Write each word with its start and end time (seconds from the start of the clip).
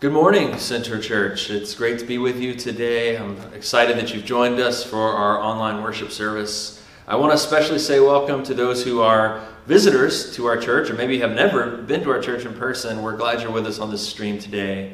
Good 0.00 0.12
morning, 0.12 0.56
Center 0.58 1.00
Church. 1.00 1.50
It's 1.50 1.74
great 1.74 1.98
to 1.98 2.04
be 2.04 2.18
with 2.18 2.38
you 2.38 2.54
today. 2.54 3.18
I'm 3.18 3.36
excited 3.52 3.96
that 3.96 4.14
you've 4.14 4.24
joined 4.24 4.60
us 4.60 4.84
for 4.84 4.96
our 4.96 5.40
online 5.40 5.82
worship 5.82 6.12
service. 6.12 6.80
I 7.08 7.16
want 7.16 7.32
to 7.32 7.34
especially 7.34 7.80
say 7.80 7.98
welcome 7.98 8.44
to 8.44 8.54
those 8.54 8.84
who 8.84 9.00
are 9.00 9.44
visitors 9.66 10.36
to 10.36 10.46
our 10.46 10.56
church 10.56 10.88
or 10.88 10.94
maybe 10.94 11.18
have 11.18 11.32
never 11.32 11.78
been 11.78 12.04
to 12.04 12.10
our 12.10 12.20
church 12.20 12.44
in 12.44 12.54
person. 12.54 13.02
We're 13.02 13.16
glad 13.16 13.40
you're 13.40 13.50
with 13.50 13.66
us 13.66 13.80
on 13.80 13.90
this 13.90 14.08
stream 14.08 14.38
today. 14.38 14.92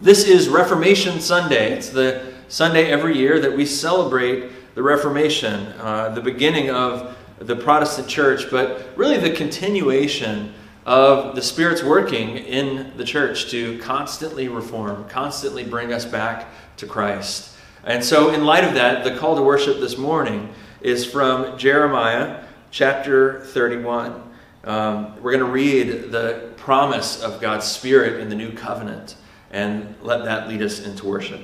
This 0.00 0.26
is 0.26 0.48
Reformation 0.48 1.20
Sunday. 1.20 1.72
It's 1.72 1.90
the 1.90 2.32
Sunday 2.48 2.90
every 2.90 3.14
year 3.14 3.38
that 3.38 3.54
we 3.54 3.66
celebrate 3.66 4.74
the 4.74 4.82
Reformation, 4.82 5.66
uh, 5.80 6.14
the 6.14 6.22
beginning 6.22 6.70
of 6.70 7.14
the 7.40 7.56
Protestant 7.56 8.08
church, 8.08 8.50
but 8.50 8.88
really 8.96 9.18
the 9.18 9.32
continuation 9.32 10.54
of 10.86 11.34
the 11.34 11.42
Spirit's 11.42 11.82
working 11.82 12.36
in 12.36 12.96
the 12.96 13.04
church 13.04 13.50
to 13.50 13.76
constantly 13.80 14.46
reform, 14.46 15.06
constantly 15.08 15.64
bring 15.64 15.92
us 15.92 16.04
back 16.04 16.46
to 16.76 16.86
Christ. 16.86 17.52
And 17.82 18.04
so, 18.04 18.30
in 18.32 18.44
light 18.44 18.62
of 18.62 18.74
that, 18.74 19.02
the 19.02 19.16
call 19.16 19.34
to 19.34 19.42
worship 19.42 19.80
this 19.80 19.98
morning 19.98 20.54
is 20.80 21.04
from 21.04 21.58
Jeremiah 21.58 22.44
chapter 22.70 23.40
31. 23.40 24.22
Um, 24.62 25.20
we're 25.20 25.32
going 25.32 25.44
to 25.44 25.50
read 25.50 26.12
the 26.12 26.52
promise 26.56 27.20
of 27.20 27.40
God's 27.40 27.66
Spirit 27.66 28.20
in 28.20 28.28
the 28.28 28.36
new 28.36 28.52
covenant 28.52 29.16
and 29.50 29.96
let 30.02 30.24
that 30.24 30.48
lead 30.48 30.62
us 30.62 30.78
into 30.80 31.04
worship. 31.04 31.40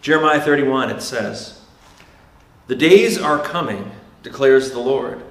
Jeremiah 0.00 0.40
31, 0.40 0.90
it 0.90 1.00
says, 1.00 1.60
The 2.66 2.74
days 2.74 3.18
are 3.18 3.38
coming, 3.38 3.92
declares 4.24 4.72
the 4.72 4.80
Lord 4.80 5.22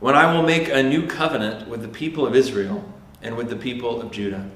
when 0.00 0.14
I 0.14 0.32
will 0.32 0.42
make 0.42 0.68
a 0.68 0.82
new 0.82 1.06
covenant 1.06 1.68
with 1.68 1.82
the 1.82 1.88
people 1.88 2.26
of 2.26 2.34
Israel 2.34 2.84
and 3.22 3.36
with 3.36 3.50
the 3.50 3.56
people 3.56 4.00
of 4.00 4.10
Judah. 4.10 4.50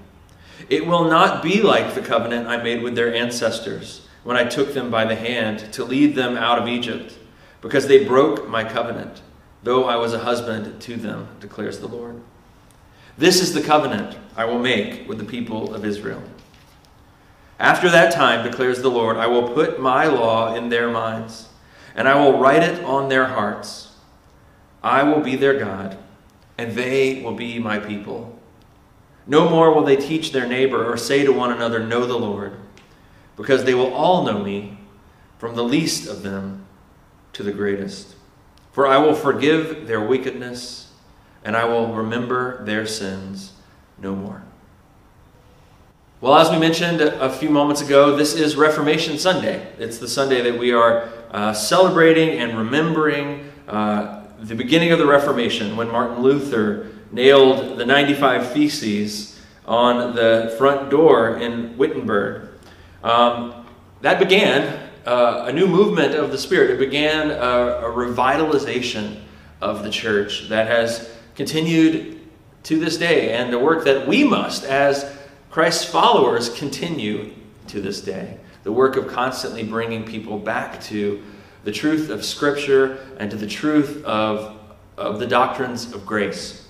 It 0.69 0.87
will 0.87 1.05
not 1.05 1.43
be 1.43 1.63
like 1.63 1.95
the 1.95 2.01
covenant 2.01 2.49
I 2.49 2.63
made 2.63 2.83
with 2.83 2.95
their 2.95 3.15
ancestors 3.15 4.09
when 4.23 4.37
I 4.39 4.45
took 4.45 4.73
them 4.73 4.91
by 4.91 5.05
the 5.05 5.15
hand 5.15 5.73
to 5.75 5.85
lead 5.85 6.15
them 6.15 6.37
out 6.39 6.59
of 6.59 6.67
Egypt, 6.67 7.19
because 7.61 7.87
they 7.87 8.05
broke 8.05 8.49
my 8.49 8.65
covenant, 8.65 9.21
though 9.63 9.85
I 9.85 9.97
was 9.97 10.15
a 10.15 10.21
husband 10.21 10.81
to 10.81 10.97
them, 10.97 11.29
declares 11.41 11.79
the 11.79 11.89
Lord. 11.89 12.23
This 13.19 13.43
is 13.43 13.53
the 13.53 13.63
covenant 13.63 14.17
I 14.35 14.47
will 14.47 14.59
make 14.59 15.07
with 15.07 15.19
the 15.19 15.25
people 15.25 15.75
of 15.75 15.85
Israel. 15.85 16.23
After 17.59 17.91
that 17.91 18.13
time, 18.13 18.49
declares 18.49 18.81
the 18.81 18.91
Lord, 18.91 19.19
I 19.19 19.27
will 19.27 19.51
put 19.51 19.79
my 19.79 20.07
law 20.07 20.55
in 20.55 20.71
their 20.71 20.91
minds, 20.91 21.49
and 21.95 22.09
I 22.09 22.17
will 22.17 22.39
write 22.39 22.63
it 22.63 22.83
on 22.83 23.11
their 23.11 23.27
hearts. 23.27 23.84
I 24.85 25.03
will 25.03 25.21
be 25.21 25.35
their 25.35 25.59
God, 25.59 25.97
and 26.59 26.73
they 26.73 27.23
will 27.23 27.35
be 27.35 27.59
my 27.59 27.79
people. 27.79 28.39
No 29.27 29.49
more 29.49 29.73
will 29.73 29.83
they 29.83 29.97
teach 29.97 30.31
their 30.31 30.47
neighbor 30.47 30.85
or 30.85 30.99
say 30.99 31.25
to 31.25 31.33
one 31.33 31.51
another, 31.51 31.83
Know 31.83 32.05
the 32.05 32.19
Lord, 32.19 32.53
because 33.35 33.65
they 33.65 33.75
will 33.75 33.95
all 33.95 34.25
know 34.25 34.45
me, 34.45 34.79
from 35.39 35.57
the 35.57 35.65
least 35.65 36.07
of 36.07 36.23
them 36.23 36.67
to 37.33 37.43
the 37.43 37.51
greatest. 37.51 38.15
For 38.73 38.87
I 38.87 38.99
will 38.99 39.15
forgive 39.15 39.87
their 39.87 40.03
wickedness, 40.03 40.93
and 41.43 41.57
I 41.57 41.65
will 41.65 41.95
remember 41.95 42.63
their 42.67 42.87
sins 42.87 43.55
no 43.99 44.15
more. 44.15 44.43
Well, 46.21 46.37
as 46.37 46.51
we 46.51 46.59
mentioned 46.59 47.01
a 47.01 47.31
few 47.31 47.49
moments 47.49 47.81
ago, 47.81 48.17
this 48.17 48.35
is 48.35 48.55
Reformation 48.55 49.19
Sunday. 49.19 49.67
It's 49.79 49.97
the 49.97 50.09
Sunday 50.09 50.43
that 50.43 50.59
we 50.59 50.73
are 50.73 51.09
uh, 51.31 51.55
celebrating 51.55 52.39
and 52.39 52.59
remembering. 52.59 53.51
Uh, 53.67 54.24
the 54.41 54.55
beginning 54.55 54.93
of 54.93 54.99
the 54.99 55.07
Reformation, 55.07 55.77
when 55.77 55.91
Martin 55.91 56.23
Luther 56.23 56.89
nailed 57.13 57.79
the 57.79 57.87
95 57.87 58.53
Theses 58.53 59.41
on 59.67 60.15
the 60.15 60.55
front 60.59 60.91
door 60.91 61.37
in 61.37 61.77
Wittenberg, 61.77 62.49
um, 63.03 63.67
that 64.01 64.19
began 64.19 64.91
uh, 65.07 65.45
a 65.47 65.53
new 65.53 65.67
movement 65.67 66.15
of 66.15 66.31
the 66.31 66.39
Spirit. 66.39 66.71
It 66.71 66.79
began 66.79 67.31
a, 67.31 67.35
a 67.35 67.91
revitalization 67.91 69.21
of 69.61 69.83
the 69.83 69.91
church 69.91 70.49
that 70.49 70.67
has 70.67 71.11
continued 71.35 72.21
to 72.65 72.79
this 72.79 72.97
day, 72.97 73.35
and 73.35 73.53
the 73.53 73.59
work 73.59 73.85
that 73.85 74.07
we 74.07 74.25
must, 74.25 74.65
as 74.65 75.11
Christ's 75.51 75.85
followers, 75.85 76.49
continue 76.49 77.33
to 77.69 77.81
this 77.81 78.01
day. 78.01 78.39
The 78.63 78.73
work 78.73 78.97
of 78.97 79.09
constantly 79.09 79.63
bringing 79.63 80.05
people 80.05 80.39
back 80.39 80.81
to 80.85 81.23
the 81.65 81.73
truth 81.73 82.11
of 82.11 82.25
Scripture 82.25 82.99
and 83.19 83.31
to 83.31 83.37
the 83.37 83.47
truth 83.47 84.05
of, 84.05 84.59
of 84.97 85.19
the 85.19 85.27
doctrines 85.27 85.93
of 85.93 86.07
grace. 86.07 86.67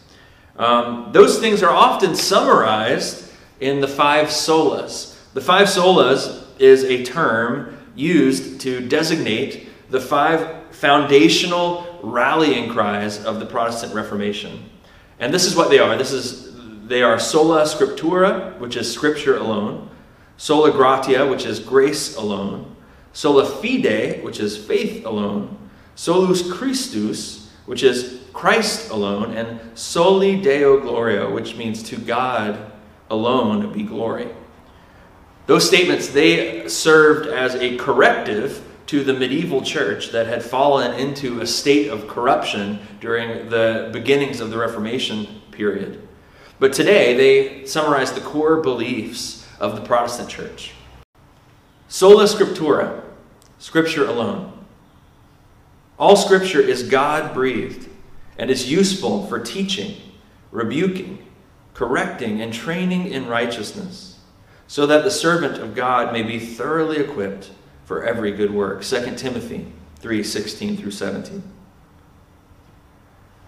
Um, 0.56 1.10
those 1.12 1.38
things 1.40 1.62
are 1.62 1.74
often 1.74 2.14
summarized 2.14 3.30
in 3.60 3.80
the 3.80 3.88
five 3.88 4.28
solas. 4.28 5.16
The 5.34 5.40
five 5.40 5.66
solas 5.66 6.44
is 6.58 6.84
a 6.84 7.04
term 7.04 7.76
used 7.96 8.60
to 8.62 8.86
designate 8.86 9.68
the 9.90 10.00
five 10.00 10.62
foundational 10.70 12.00
rallying 12.02 12.70
cries 12.70 13.24
of 13.24 13.40
the 13.40 13.46
Protestant 13.46 13.94
Reformation. 13.94 14.70
And 15.18 15.32
this 15.32 15.44
is 15.44 15.56
what 15.56 15.70
they 15.70 15.78
are. 15.78 15.96
This 15.96 16.12
is 16.12 16.54
they 16.86 17.02
are 17.02 17.18
sola 17.18 17.62
scriptura, 17.62 18.58
which 18.58 18.76
is 18.76 18.92
scripture 18.92 19.38
alone, 19.38 19.88
sola 20.36 20.70
gratia, 20.70 21.26
which 21.26 21.46
is 21.46 21.58
grace 21.58 22.16
alone, 22.16 22.73
sola 23.14 23.46
fide, 23.46 24.22
which 24.22 24.40
is 24.40 24.58
faith 24.58 25.06
alone, 25.06 25.56
solus 25.94 26.52
Christus, 26.52 27.50
which 27.64 27.82
is 27.82 28.20
Christ 28.34 28.90
alone, 28.90 29.34
and 29.34 29.78
soli 29.78 30.36
Deo 30.40 30.80
Gloria, 30.80 31.30
which 31.30 31.56
means 31.56 31.82
to 31.84 31.96
God 31.96 32.72
alone 33.08 33.72
be 33.72 33.84
glory. 33.84 34.28
Those 35.46 35.66
statements, 35.66 36.08
they 36.08 36.68
served 36.68 37.28
as 37.28 37.54
a 37.54 37.76
corrective 37.76 38.62
to 38.86 39.04
the 39.04 39.14
medieval 39.14 39.62
church 39.62 40.10
that 40.10 40.26
had 40.26 40.42
fallen 40.42 40.98
into 40.98 41.40
a 41.40 41.46
state 41.46 41.88
of 41.88 42.08
corruption 42.08 42.78
during 43.00 43.48
the 43.48 43.90
beginnings 43.92 44.40
of 44.40 44.50
the 44.50 44.58
Reformation 44.58 45.26
period. 45.52 46.06
But 46.58 46.72
today, 46.72 47.14
they 47.14 47.66
summarize 47.66 48.12
the 48.12 48.20
core 48.20 48.60
beliefs 48.60 49.46
of 49.60 49.76
the 49.76 49.82
Protestant 49.82 50.28
church. 50.28 50.72
Sola 51.88 52.24
Scriptura, 52.24 53.03
Scripture 53.64 54.04
alone. 54.04 54.52
All 55.98 56.16
Scripture 56.16 56.60
is 56.60 56.82
God 56.82 57.32
breathed 57.32 57.88
and 58.36 58.50
is 58.50 58.70
useful 58.70 59.26
for 59.26 59.40
teaching, 59.40 59.96
rebuking, 60.50 61.26
correcting, 61.72 62.42
and 62.42 62.52
training 62.52 63.06
in 63.06 63.26
righteousness, 63.26 64.18
so 64.66 64.84
that 64.86 65.02
the 65.02 65.10
servant 65.10 65.56
of 65.62 65.74
God 65.74 66.12
may 66.12 66.22
be 66.22 66.38
thoroughly 66.38 66.98
equipped 66.98 67.52
for 67.86 68.04
every 68.04 68.32
good 68.32 68.52
work. 68.52 68.82
2 68.82 69.16
Timothy 69.16 69.72
3 70.00 70.22
16 70.22 70.76
through 70.76 70.90
17. 70.90 71.42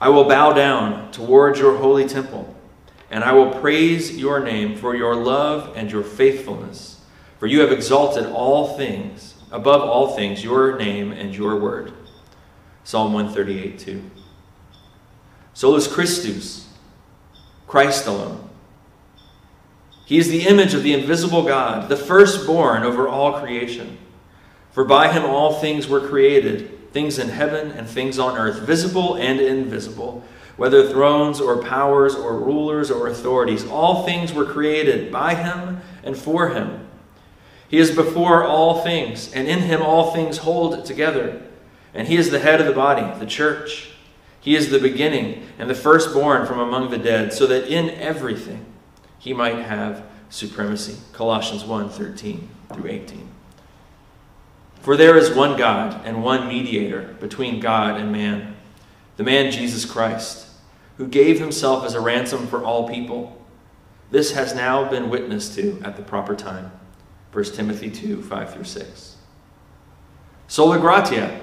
I 0.00 0.08
will 0.08 0.24
bow 0.24 0.54
down 0.54 1.12
towards 1.12 1.58
your 1.58 1.76
holy 1.76 2.08
temple, 2.08 2.56
and 3.10 3.22
I 3.22 3.32
will 3.32 3.50
praise 3.60 4.16
your 4.16 4.40
name 4.40 4.78
for 4.78 4.96
your 4.96 5.14
love 5.14 5.76
and 5.76 5.92
your 5.92 6.02
faithfulness, 6.02 7.02
for 7.38 7.46
you 7.46 7.60
have 7.60 7.70
exalted 7.70 8.24
all 8.24 8.78
things 8.78 9.34
above 9.50 9.82
all 9.82 10.14
things, 10.14 10.42
your 10.42 10.76
name 10.76 11.12
and 11.12 11.34
your 11.34 11.56
word. 11.56 11.92
Psalm 12.84 13.12
138 13.12 13.78
2. 13.78 14.10
Solus 15.54 15.92
Christus, 15.92 16.68
Christ 17.66 18.06
alone. 18.06 18.48
He 20.04 20.18
is 20.18 20.28
the 20.28 20.46
image 20.46 20.72
of 20.72 20.84
the 20.84 20.92
invisible 20.92 21.42
God, 21.42 21.88
the 21.88 21.96
firstborn 21.96 22.84
over 22.84 23.08
all 23.08 23.40
creation. 23.40 23.98
For 24.70 24.84
by 24.84 25.10
him 25.12 25.24
all 25.24 25.54
things 25.54 25.88
were 25.88 26.06
created, 26.06 26.92
things 26.92 27.18
in 27.18 27.28
heaven 27.28 27.72
and 27.72 27.88
things 27.88 28.18
on 28.18 28.36
earth, 28.36 28.60
visible 28.60 29.16
and 29.16 29.40
invisible, 29.40 30.22
whether 30.56 30.88
thrones 30.88 31.40
or 31.40 31.60
powers 31.62 32.14
or 32.14 32.38
rulers 32.38 32.90
or 32.90 33.08
authorities. 33.08 33.66
All 33.66 34.04
things 34.04 34.32
were 34.32 34.44
created 34.44 35.10
by 35.10 35.34
him 35.34 35.80
and 36.04 36.16
for 36.16 36.50
him. 36.50 36.85
He 37.68 37.78
is 37.78 37.90
before 37.94 38.44
all 38.44 38.82
things, 38.82 39.32
and 39.32 39.48
in 39.48 39.60
him 39.60 39.82
all 39.82 40.12
things 40.12 40.38
hold 40.38 40.84
together. 40.84 41.42
And 41.92 42.06
he 42.06 42.16
is 42.16 42.30
the 42.30 42.38
head 42.38 42.60
of 42.60 42.66
the 42.66 42.72
body, 42.72 43.18
the 43.18 43.26
church. 43.26 43.90
He 44.40 44.54
is 44.54 44.70
the 44.70 44.78
beginning 44.78 45.46
and 45.58 45.68
the 45.68 45.74
firstborn 45.74 46.46
from 46.46 46.60
among 46.60 46.90
the 46.90 46.98
dead, 46.98 47.32
so 47.32 47.46
that 47.46 47.68
in 47.68 47.90
everything 47.90 48.64
he 49.18 49.32
might 49.32 49.56
have 49.56 50.04
supremacy. 50.28 50.96
Colossians 51.12 51.64
1 51.64 51.88
13 51.88 52.48
through 52.72 52.90
18. 52.90 53.28
For 54.80 54.96
there 54.96 55.16
is 55.16 55.32
one 55.32 55.58
God 55.58 56.00
and 56.04 56.22
one 56.22 56.46
mediator 56.46 57.16
between 57.18 57.58
God 57.58 57.98
and 57.98 58.12
man, 58.12 58.54
the 59.16 59.24
man 59.24 59.50
Jesus 59.50 59.84
Christ, 59.84 60.46
who 60.96 61.08
gave 61.08 61.40
himself 61.40 61.84
as 61.84 61.94
a 61.94 62.00
ransom 62.00 62.46
for 62.46 62.62
all 62.62 62.88
people. 62.88 63.44
This 64.12 64.34
has 64.34 64.54
now 64.54 64.88
been 64.88 65.10
witnessed 65.10 65.54
to 65.54 65.80
at 65.82 65.96
the 65.96 66.02
proper 66.02 66.36
time. 66.36 66.70
1 67.36 67.44
Timothy 67.52 67.90
2 67.90 68.22
5 68.22 68.54
through 68.54 68.64
6. 68.64 69.16
Sola 70.48 70.78
gratia, 70.78 71.38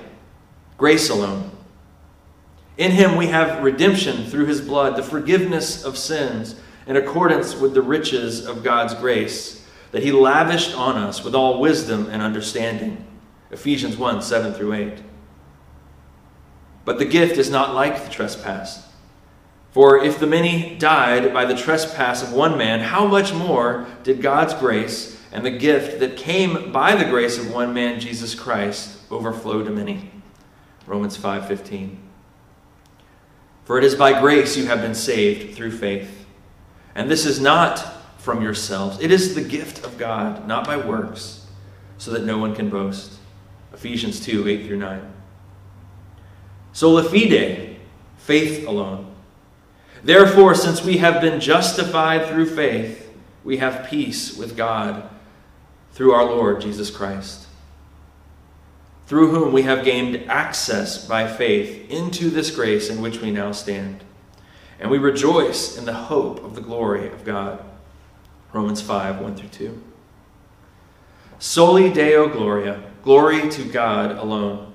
grace 0.76 1.08
alone. 1.08 1.52
In 2.80 2.90
him 2.90 3.16
we 3.16 3.28
have 3.28 3.64
redemption 3.64 4.26
through 4.26 4.48
his 4.48 4.60
blood, 4.60 4.96
the 4.96 5.04
forgiveness 5.04 5.84
of 5.84 5.96
sins, 5.96 6.60
in 6.88 6.96
accordance 6.96 7.56
with 7.56 7.76
the 7.76 7.84
riches 7.84 8.44
of 8.44 8.64
God's 8.64 8.96
grace 8.96 9.68
that 9.92 10.02
he 10.02 10.12
lavished 10.12 10.76
on 10.76 10.98
us 10.98 11.24
with 11.24 11.36
all 11.36 11.62
wisdom 11.62 12.08
and 12.10 12.24
understanding. 12.24 13.06
Ephesians 13.52 13.96
1 13.96 14.24
7 14.24 14.52
through 14.52 14.74
8. 14.74 14.98
But 16.86 16.98
the 16.98 17.06
gift 17.06 17.38
is 17.38 17.52
not 17.52 17.76
like 17.76 18.04
the 18.04 18.10
trespass. 18.10 18.90
For 19.70 20.04
if 20.04 20.18
the 20.18 20.26
many 20.26 20.76
died 20.76 21.32
by 21.32 21.46
the 21.46 21.56
trespass 21.56 22.24
of 22.24 22.34
one 22.34 22.58
man, 22.58 22.80
how 22.80 23.06
much 23.06 23.32
more 23.32 23.86
did 24.02 24.24
God's 24.24 24.56
grace 24.56 25.13
and 25.34 25.44
the 25.44 25.52
gift 25.52 26.00
that 26.00 26.16
came 26.16 26.72
by 26.72 26.96
the 26.96 27.06
grace 27.06 27.40
of 27.40 27.52
one 27.52 27.74
man, 27.74 28.00
Jesus 28.00 28.36
Christ, 28.36 29.00
overflow 29.10 29.64
to 29.64 29.72
many? 29.72 30.12
Romans 30.86 31.18
5:15. 31.18 31.98
For 33.66 33.80
it 33.80 33.84
is 33.84 33.96
by 33.96 34.20
grace 34.20 34.56
you 34.56 34.68
have 34.68 34.82
been 34.82 34.94
saved 34.94 35.56
through 35.56 35.72
faith. 35.72 36.26
And 36.94 37.10
this 37.10 37.26
is 37.26 37.40
not 37.40 37.84
from 38.20 38.44
yourselves. 38.44 39.00
It 39.02 39.10
is 39.10 39.34
the 39.34 39.42
gift 39.42 39.84
of 39.84 39.98
God, 39.98 40.48
not 40.48 40.68
by 40.68 40.78
works, 40.78 41.48
so 41.98 42.12
that 42.12 42.26
no 42.26 42.38
one 42.38 42.54
can 42.54 42.70
boast. 42.70 43.14
Ephesians 43.74 44.20
2 44.20 44.48
8 44.48 44.68
through 44.68 44.78
9. 44.78 45.02
Sola 46.74 47.04
fide, 47.04 47.78
faith 48.18 48.68
alone. 48.68 49.08
Therefore, 50.04 50.54
since 50.54 50.84
we 50.84 50.98
have 50.98 51.22
been 51.22 51.40
justified 51.40 52.28
through 52.28 52.54
faith, 52.56 53.10
we 53.44 53.58
have 53.58 53.90
peace 53.90 54.38
with 54.38 54.56
God 54.56 55.10
through 55.94 56.12
our 56.12 56.26
Lord 56.26 56.60
Jesus 56.60 56.90
Christ, 56.90 57.48
through 59.06 59.32
whom 59.32 59.54
we 59.54 59.62
have 59.62 59.86
gained 59.86 60.30
access 60.30 61.08
by 61.08 61.28
faith 61.28 61.90
into 61.90 62.30
this 62.30 62.52
grace 62.52 62.90
in 62.90 63.02
which 63.02 63.22
we 63.22 63.32
now 63.32 63.52
stand. 63.52 64.04
And 64.80 64.90
we 64.90 64.98
rejoice 64.98 65.78
in 65.78 65.86
the 65.86 65.94
hope 65.94 66.44
of 66.44 66.56
the 66.56 66.62
glory 66.62 67.08
of 67.10 67.24
God. 67.24 67.64
Romans 68.52 68.82
5 68.82 69.22
1 69.22 69.36
through 69.36 69.50
2. 69.50 69.84
Soli 71.40 71.92
Deo 71.92 72.28
Gloria, 72.28 72.84
glory 73.04 73.50
to 73.50 73.64
God 73.64 74.12
alone. 74.12 74.72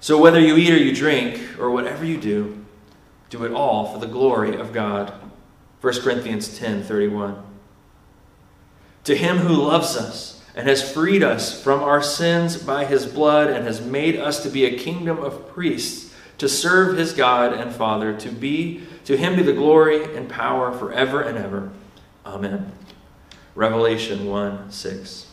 So 0.00 0.20
whether 0.20 0.38
you 0.38 0.56
eat 0.56 0.70
or 0.70 0.76
you 0.76 0.94
drink, 0.94 1.58
or 1.58 1.70
whatever 1.70 2.04
you 2.04 2.18
do, 2.18 2.64
do 3.30 3.44
it 3.44 3.52
all 3.52 3.92
for 3.92 3.98
the 3.98 4.06
glory 4.06 4.56
of 4.56 4.72
God. 4.72 5.12
1 5.80 6.00
Corinthians 6.00 6.56
10 6.58 6.84
31. 6.84 7.42
To 9.06 9.16
him 9.16 9.38
who 9.38 9.54
loves 9.54 9.96
us 9.96 10.42
and 10.56 10.68
has 10.68 10.92
freed 10.92 11.22
us 11.22 11.62
from 11.62 11.82
our 11.82 12.02
sins 12.02 12.56
by 12.56 12.84
his 12.84 13.06
blood 13.06 13.48
and 13.48 13.64
has 13.64 13.80
made 13.80 14.16
us 14.16 14.42
to 14.42 14.48
be 14.48 14.64
a 14.64 14.78
kingdom 14.78 15.18
of 15.18 15.48
priests 15.48 16.12
to 16.38 16.48
serve 16.48 16.98
his 16.98 17.12
God 17.12 17.52
and 17.52 17.72
Father, 17.72 18.16
to 18.18 18.28
be 18.30 18.82
to 19.04 19.16
him 19.16 19.36
be 19.36 19.42
the 19.42 19.52
glory 19.52 20.16
and 20.16 20.28
power 20.28 20.72
forever 20.72 21.22
and 21.22 21.38
ever. 21.38 21.70
Amen. 22.24 22.72
Revelation 23.54 24.26
1 24.26 24.70
6. 24.72 25.26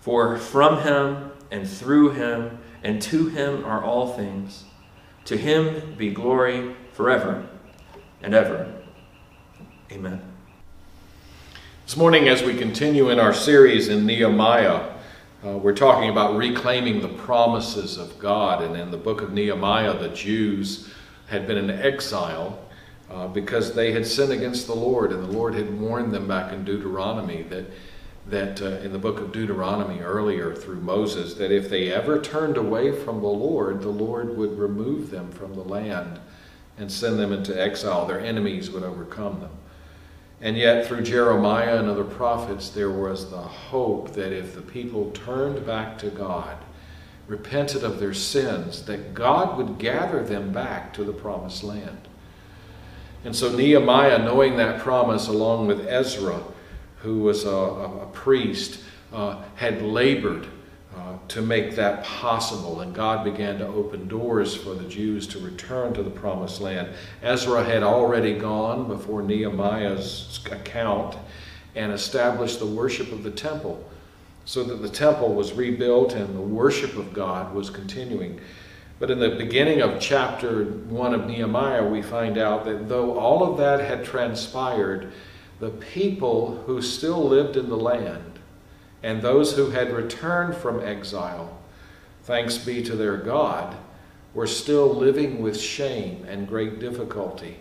For 0.00 0.38
from 0.38 0.82
him 0.82 1.32
and 1.50 1.68
through 1.68 2.10
him 2.10 2.58
and 2.82 3.02
to 3.02 3.28
him 3.28 3.64
are 3.64 3.82
all 3.82 4.14
things. 4.14 4.64
To 5.26 5.36
him 5.36 5.94
be 5.96 6.10
glory 6.10 6.76
forever 6.92 7.46
and 8.22 8.34
ever. 8.34 8.72
Amen. 9.90 10.29
This 11.90 11.96
morning, 11.96 12.28
as 12.28 12.44
we 12.44 12.54
continue 12.54 13.10
in 13.10 13.18
our 13.18 13.34
series 13.34 13.88
in 13.88 14.06
Nehemiah, 14.06 14.92
uh, 15.44 15.58
we're 15.58 15.74
talking 15.74 16.08
about 16.08 16.36
reclaiming 16.36 17.00
the 17.00 17.08
promises 17.08 17.96
of 17.96 18.16
God. 18.20 18.62
And 18.62 18.76
in 18.76 18.92
the 18.92 18.96
book 18.96 19.22
of 19.22 19.32
Nehemiah, 19.32 19.98
the 19.98 20.10
Jews 20.10 20.88
had 21.26 21.48
been 21.48 21.56
in 21.56 21.68
exile 21.68 22.64
uh, 23.10 23.26
because 23.26 23.74
they 23.74 23.90
had 23.90 24.06
sinned 24.06 24.30
against 24.30 24.68
the 24.68 24.72
Lord, 24.72 25.10
and 25.10 25.20
the 25.20 25.32
Lord 25.32 25.56
had 25.56 25.80
warned 25.80 26.14
them 26.14 26.28
back 26.28 26.52
in 26.52 26.64
Deuteronomy 26.64 27.42
that 27.42 27.64
that 28.28 28.62
uh, 28.62 28.66
in 28.84 28.92
the 28.92 28.98
book 29.00 29.18
of 29.18 29.32
Deuteronomy 29.32 29.98
earlier 29.98 30.54
through 30.54 30.82
Moses, 30.82 31.34
that 31.34 31.50
if 31.50 31.68
they 31.68 31.92
ever 31.92 32.20
turned 32.20 32.56
away 32.56 32.92
from 32.92 33.20
the 33.20 33.26
Lord, 33.26 33.82
the 33.82 33.88
Lord 33.88 34.36
would 34.36 34.56
remove 34.56 35.10
them 35.10 35.32
from 35.32 35.54
the 35.54 35.64
land 35.64 36.20
and 36.78 36.92
send 36.92 37.18
them 37.18 37.32
into 37.32 37.60
exile. 37.60 38.06
Their 38.06 38.20
enemies 38.20 38.70
would 38.70 38.84
overcome 38.84 39.40
them. 39.40 39.50
And 40.42 40.56
yet, 40.56 40.86
through 40.86 41.02
Jeremiah 41.02 41.78
and 41.78 41.88
other 41.88 42.04
prophets, 42.04 42.70
there 42.70 42.90
was 42.90 43.30
the 43.30 43.36
hope 43.36 44.14
that 44.14 44.32
if 44.32 44.54
the 44.54 44.62
people 44.62 45.10
turned 45.10 45.66
back 45.66 45.98
to 45.98 46.08
God, 46.08 46.56
repented 47.26 47.84
of 47.84 48.00
their 48.00 48.14
sins, 48.14 48.84
that 48.86 49.12
God 49.12 49.58
would 49.58 49.78
gather 49.78 50.22
them 50.22 50.50
back 50.52 50.94
to 50.94 51.04
the 51.04 51.12
promised 51.12 51.62
land. 51.62 52.08
And 53.24 53.36
so, 53.36 53.54
Nehemiah, 53.54 54.18
knowing 54.18 54.56
that 54.56 54.80
promise 54.80 55.28
along 55.28 55.66
with 55.66 55.86
Ezra, 55.86 56.42
who 57.00 57.18
was 57.20 57.44
a, 57.44 57.50
a, 57.50 58.06
priest, 58.12 58.80
uh, 59.12 59.42
had 59.56 59.82
labored 59.82 60.46
to 61.30 61.40
make 61.40 61.76
that 61.76 62.02
possible, 62.02 62.80
and 62.80 62.92
God 62.92 63.24
began 63.24 63.58
to 63.58 63.66
open 63.66 64.08
doors 64.08 64.54
for 64.54 64.74
the 64.74 64.88
Jews 64.88 65.28
to 65.28 65.38
return 65.38 65.94
to 65.94 66.02
the 66.02 66.10
promised 66.10 66.60
land. 66.60 66.88
Ezra 67.22 67.62
had 67.62 67.84
already 67.84 68.36
gone 68.36 68.88
before 68.88 69.22
Nehemiah's 69.22 70.40
account 70.50 71.16
and 71.76 71.92
established 71.92 72.58
the 72.58 72.66
worship 72.66 73.12
of 73.12 73.22
the 73.22 73.30
temple 73.30 73.88
so 74.44 74.64
that 74.64 74.82
the 74.82 74.88
temple 74.88 75.32
was 75.32 75.52
rebuilt 75.52 76.14
and 76.14 76.34
the 76.34 76.40
worship 76.40 76.96
of 76.96 77.12
God 77.12 77.54
was 77.54 77.70
continuing. 77.70 78.40
But 78.98 79.12
in 79.12 79.20
the 79.20 79.30
beginning 79.30 79.82
of 79.82 80.00
chapter 80.00 80.64
1 80.64 81.14
of 81.14 81.26
Nehemiah, 81.26 81.86
we 81.86 82.02
find 82.02 82.38
out 82.38 82.64
that 82.64 82.88
though 82.88 83.16
all 83.16 83.44
of 83.48 83.56
that 83.58 83.80
had 83.80 84.04
transpired, 84.04 85.12
the 85.60 85.70
people 85.70 86.62
who 86.66 86.82
still 86.82 87.22
lived 87.22 87.56
in 87.56 87.68
the 87.68 87.76
land 87.76 88.29
and 89.02 89.22
those 89.22 89.56
who 89.56 89.70
had 89.70 89.92
returned 89.92 90.56
from 90.56 90.80
exile, 90.80 91.58
thanks 92.24 92.58
be 92.58 92.82
to 92.82 92.96
their 92.96 93.16
God, 93.16 93.76
were 94.34 94.46
still 94.46 94.94
living 94.94 95.42
with 95.42 95.58
shame 95.58 96.24
and 96.28 96.46
great 96.46 96.78
difficulty 96.78 97.58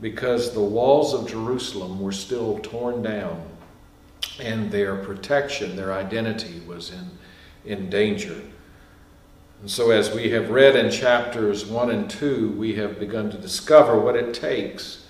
because 0.00 0.52
the 0.52 0.60
walls 0.60 1.12
of 1.12 1.28
Jerusalem 1.28 2.00
were 2.00 2.12
still 2.12 2.58
torn 2.58 3.02
down 3.02 3.42
and 4.38 4.70
their 4.70 4.96
protection, 4.96 5.76
their 5.76 5.92
identity 5.92 6.60
was 6.66 6.92
in, 6.92 7.10
in 7.70 7.90
danger. 7.90 8.40
And 9.60 9.70
so, 9.70 9.90
as 9.90 10.14
we 10.14 10.30
have 10.30 10.50
read 10.50 10.76
in 10.76 10.90
chapters 10.90 11.66
1 11.66 11.90
and 11.90 12.08
2, 12.08 12.52
we 12.52 12.74
have 12.76 12.98
begun 12.98 13.30
to 13.30 13.36
discover 13.36 13.98
what 13.98 14.16
it 14.16 14.32
takes 14.32 15.06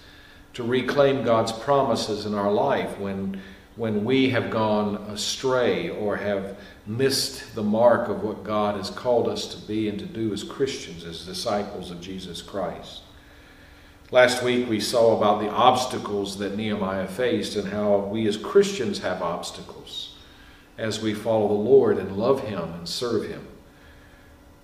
to 0.55 0.65
reclaim 0.65 1.23
God's 1.23 1.53
promises 1.53 2.27
in 2.27 2.35
our 2.35 2.51
life 2.51 2.99
when, 2.99 3.41
when 3.81 4.05
we 4.05 4.29
have 4.29 4.51
gone 4.51 4.97
astray 5.09 5.89
or 5.89 6.15
have 6.15 6.55
missed 6.87 7.55
the 7.55 7.63
mark 7.63 8.11
of 8.11 8.23
what 8.23 8.45
God 8.45 8.77
has 8.77 8.91
called 8.91 9.27
us 9.27 9.47
to 9.55 9.67
be 9.67 9.89
and 9.89 9.99
to 9.99 10.05
do 10.05 10.35
as 10.35 10.45
Christians, 10.45 11.03
as 11.03 11.25
disciples 11.25 11.91
of 11.91 11.99
Jesus 11.99 12.43
Christ. 12.43 13.01
Last 14.11 14.43
week 14.43 14.69
we 14.69 14.81
saw 14.81 15.17
about 15.17 15.41
the 15.41 15.49
obstacles 15.49 16.37
that 16.41 16.59
Nehemiah 16.59 17.07
faced 17.07 17.57
and 17.57 17.69
how 17.69 18.01
we 18.01 18.29
as 18.29 18.37
Christians 18.37 18.99
have 18.99 19.23
obstacles 19.23 20.15
as 20.77 21.01
we 21.01 21.15
follow 21.15 21.49
the 21.49 21.55
Lord 21.55 21.97
and 21.97 22.19
love 22.19 22.43
Him 22.43 22.75
and 22.75 22.87
serve 22.87 23.31
Him. 23.31 23.49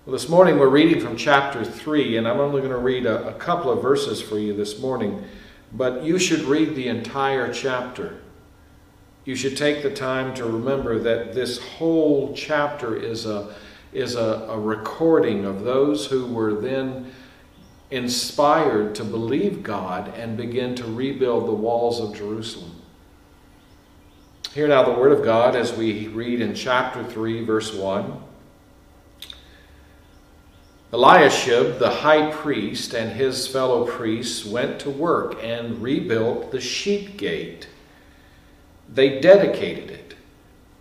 Well, 0.05 0.13
this 0.13 0.29
morning 0.29 0.59
we're 0.59 0.69
reading 0.69 1.01
from 1.01 1.17
chapter 1.17 1.65
3, 1.65 2.17
and 2.17 2.27
I'm 2.27 2.39
only 2.39 2.61
going 2.61 2.71
to 2.71 2.77
read 2.77 3.07
a, 3.07 3.29
a 3.29 3.33
couple 3.33 3.71
of 3.71 3.81
verses 3.81 4.21
for 4.21 4.37
you 4.37 4.55
this 4.55 4.79
morning. 4.79 5.23
But 5.73 6.03
you 6.03 6.19
should 6.19 6.41
read 6.41 6.75
the 6.75 6.87
entire 6.87 7.51
chapter. 7.51 8.19
You 9.27 9.35
should 9.35 9.57
take 9.57 9.83
the 9.83 9.89
time 9.89 10.33
to 10.35 10.45
remember 10.45 10.99
that 10.99 11.33
this 11.33 11.59
whole 11.59 12.33
chapter 12.33 12.95
is 12.95 13.25
a, 13.25 13.53
is 13.91 14.15
a, 14.15 14.47
a 14.49 14.57
recording 14.57 15.43
of 15.43 15.65
those 15.65 16.05
who 16.05 16.27
were 16.27 16.53
then 16.53 17.11
inspired 17.91 18.95
to 18.95 19.03
believe 19.03 19.63
God 19.63 20.13
and 20.15 20.37
begin 20.37 20.75
to 20.75 20.85
rebuild 20.85 21.45
the 21.45 21.51
walls 21.51 21.99
of 21.99 22.15
Jerusalem. 22.15 22.71
Hear 24.53 24.69
now 24.69 24.83
the 24.83 24.97
word 24.97 25.11
of 25.11 25.25
God 25.25 25.57
as 25.57 25.73
we 25.73 26.07
read 26.07 26.39
in 26.39 26.55
chapter 26.55 27.03
3, 27.03 27.43
verse 27.43 27.73
1. 27.73 28.23
Eliashib, 30.93 31.79
the 31.79 31.89
high 31.89 32.31
priest, 32.31 32.93
and 32.93 33.11
his 33.11 33.45
fellow 33.45 33.85
priests 33.85 34.45
went 34.45 34.79
to 34.79 34.89
work 34.89 35.35
and 35.43 35.83
rebuilt 35.83 36.51
the 36.51 36.61
sheep 36.61 37.17
gate. 37.17 37.67
They 38.93 39.19
dedicated 39.19 39.91
it 39.91 40.15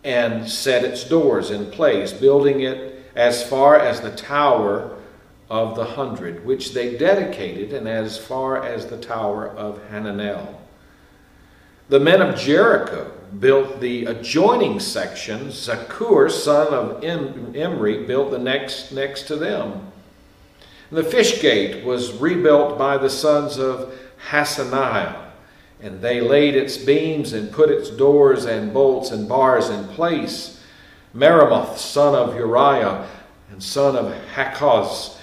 and 0.04 0.48
set 0.48 0.84
its 0.84 1.04
doors 1.04 1.50
in 1.50 1.70
place, 1.70 2.12
building 2.12 2.60
it 2.60 3.04
as 3.14 3.48
far 3.48 3.78
as 3.78 4.00
the 4.00 4.14
tower 4.14 4.96
of 5.48 5.76
the 5.76 5.84
hundred, 5.84 6.44
which 6.44 6.74
they 6.74 6.96
dedicated, 6.96 7.72
and 7.72 7.88
as 7.88 8.18
far 8.18 8.62
as 8.62 8.86
the 8.86 8.98
tower 8.98 9.48
of 9.48 9.80
Hananel. 9.90 10.56
The 11.88 12.00
men 12.00 12.20
of 12.20 12.36
Jericho 12.38 13.12
built 13.38 13.80
the 13.80 14.06
adjoining 14.06 14.80
section. 14.80 15.48
Zaccur, 15.48 16.30
son 16.30 16.74
of 16.74 17.04
Imri, 17.04 18.04
built 18.04 18.30
the 18.30 18.38
next 18.38 18.92
next 18.92 19.22
to 19.28 19.36
them. 19.36 19.92
The 20.90 21.04
fish 21.04 21.40
gate 21.40 21.84
was 21.84 22.12
rebuilt 22.12 22.78
by 22.78 22.96
the 22.96 23.10
sons 23.10 23.58
of 23.58 23.92
Hasaniah. 24.30 25.25
And 25.80 26.00
they 26.00 26.20
laid 26.20 26.54
its 26.54 26.76
beams 26.76 27.32
and 27.32 27.52
put 27.52 27.70
its 27.70 27.90
doors 27.90 28.44
and 28.44 28.72
bolts 28.72 29.10
and 29.10 29.28
bars 29.28 29.68
in 29.68 29.86
place. 29.88 30.60
Meremoth, 31.14 31.78
son 31.78 32.14
of 32.14 32.34
Uriah 32.34 33.06
and 33.50 33.62
son 33.62 33.96
of 33.96 34.14
Hakkoz, 34.34 35.16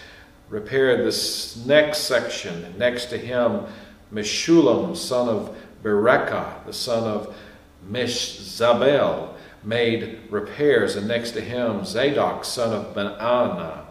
repaired 0.49 1.05
this 1.05 1.65
next 1.65 1.99
section. 1.99 2.75
Next 2.77 3.07
to 3.07 3.17
him, 3.17 3.65
Meshullam, 4.13 4.95
son 4.95 5.27
of 5.27 5.55
Berekiah, 5.83 6.65
the 6.65 6.73
son 6.73 7.03
of 7.03 7.35
Meshezabel, 7.89 9.33
made 9.63 10.19
repairs. 10.29 10.95
And 10.95 11.07
next 11.07 11.31
to 11.31 11.41
him, 11.41 11.83
Zadok, 11.85 12.45
son 12.45 12.73
of 12.73 12.93
Benanah, 12.93 13.85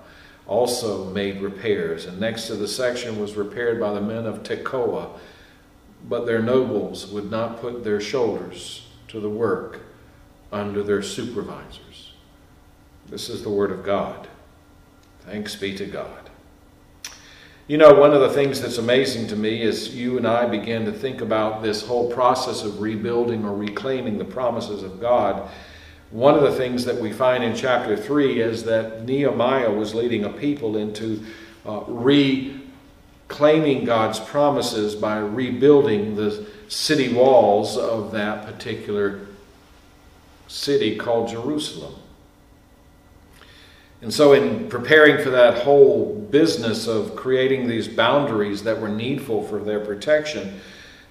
also 0.47 1.11
made 1.11 1.41
repairs. 1.41 2.07
And 2.07 2.21
next 2.21 2.47
to 2.47 2.55
the 2.55 2.69
section 2.69 3.21
was 3.21 3.35
repaired 3.35 3.81
by 3.81 3.93
the 3.93 4.01
men 4.01 4.27
of 4.27 4.43
Tekoa. 4.43 5.19
But 6.09 6.27
their 6.27 6.43
nobles 6.43 7.07
would 7.07 7.31
not 7.31 7.61
put 7.61 7.85
their 7.85 8.01
shoulders 8.01 8.89
to 9.09 9.21
the 9.21 9.31
work 9.31 9.81
under 10.51 10.83
their 10.83 11.03
supervisors. 11.03 12.13
This 13.09 13.29
is 13.29 13.43
the 13.43 13.51
word 13.51 13.71
of 13.71 13.85
God. 13.85 14.29
Thanks 15.21 15.55
be 15.55 15.77
to 15.77 15.87
God. 15.87 16.31
You 17.69 17.79
know, 17.79 17.95
one 17.95 18.13
of 18.13 18.21
the 18.21 18.31
things 18.31 18.61
that's 18.61 18.79
amazing 18.79 19.29
to 19.29 19.37
me 19.37 19.63
is 19.63 19.95
you 19.95 20.17
and 20.17 20.27
I 20.27 20.47
begin 20.47 20.85
to 20.85 20.93
think 20.93 21.21
about 21.21 21.63
this 21.63 21.87
whole 21.87 22.11
process 22.13 22.65
of 22.65 22.81
rebuilding 22.81 23.45
or 23.45 23.57
reclaiming 23.57 24.19
the 24.19 24.25
promises 24.25 24.83
of 24.83 25.01
God. 25.01 25.49
One 26.11 26.35
of 26.35 26.43
the 26.43 26.53
things 26.53 26.85
that 26.85 27.01
we 27.01 27.13
find 27.13 27.45
in 27.45 27.55
chapter 27.55 27.97
3 27.97 28.41
is 28.41 28.65
that 28.65 29.05
Nehemiah 29.05 29.71
was 29.71 29.95
leading 29.95 30.25
a 30.25 30.29
people 30.29 30.77
into 30.77 31.25
uh, 31.65 31.85
reclaiming 33.33 33.83
God's 33.83 34.21
promises 34.21 34.95
by 34.95 35.17
rebuilding 35.17 36.17
the 36.17 36.47
city 36.69 37.15
walls 37.15 37.79
of 37.79 38.13
that 38.13 38.45
particular 38.45 39.21
city 40.49 40.97
called 40.97 41.31
Jerusalem. 41.31 41.95
And 44.03 44.13
so, 44.13 44.35
in 44.35 44.69
preparing 44.69 45.25
for 45.25 45.31
that 45.31 45.63
whole 45.63 46.15
business 46.31 46.87
of 46.87 47.17
creating 47.17 47.69
these 47.69 47.89
boundaries 47.89 48.65
that 48.65 48.79
were 48.79 48.91
needful 48.91 49.43
for 49.45 49.61
their 49.61 49.81
protection, 49.81 50.61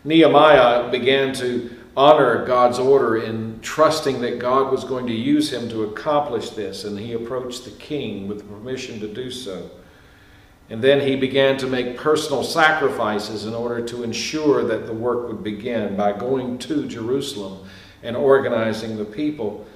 Nehemiah 0.04 0.92
began 0.92 1.34
to 1.36 1.76
honor 1.98 2.46
God's 2.46 2.78
order 2.78 3.18
in 3.18 3.60
trusting 3.62 4.22
that 4.22 4.38
God 4.38 4.72
was 4.72 4.84
going 4.84 5.08
to 5.08 5.14
use 5.14 5.52
him 5.52 5.70
to 5.70 5.86
accomplish 5.86 6.52
this. 6.52 6.84
And 6.84 7.00
he 7.00 7.14
approached 7.14 7.66
the 7.66 7.72
king 7.72 8.28
with 8.28 8.48
permission 8.48 9.00
to 9.00 9.08
do 9.08 9.32
so. 9.32 9.72
And 10.72 10.82
then 10.82 11.06
he 11.06 11.18
began 11.18 11.58
to 11.58 11.68
make 11.68 11.98
personal 11.98 12.46
sacrifices 12.46 13.46
in 13.46 13.54
order 13.54 13.86
to 13.88 14.04
ensure 14.04 14.64
that 14.64 14.88
the 14.88 14.94
work 14.94 15.28
would 15.28 15.44
begin 15.44 15.98
by 15.98 16.14
going 16.14 16.58
to 16.60 16.88
Jerusalem 16.88 17.68
and 18.02 18.16
organizing 18.16 18.96
the 18.96 19.04
people. 19.04 19.68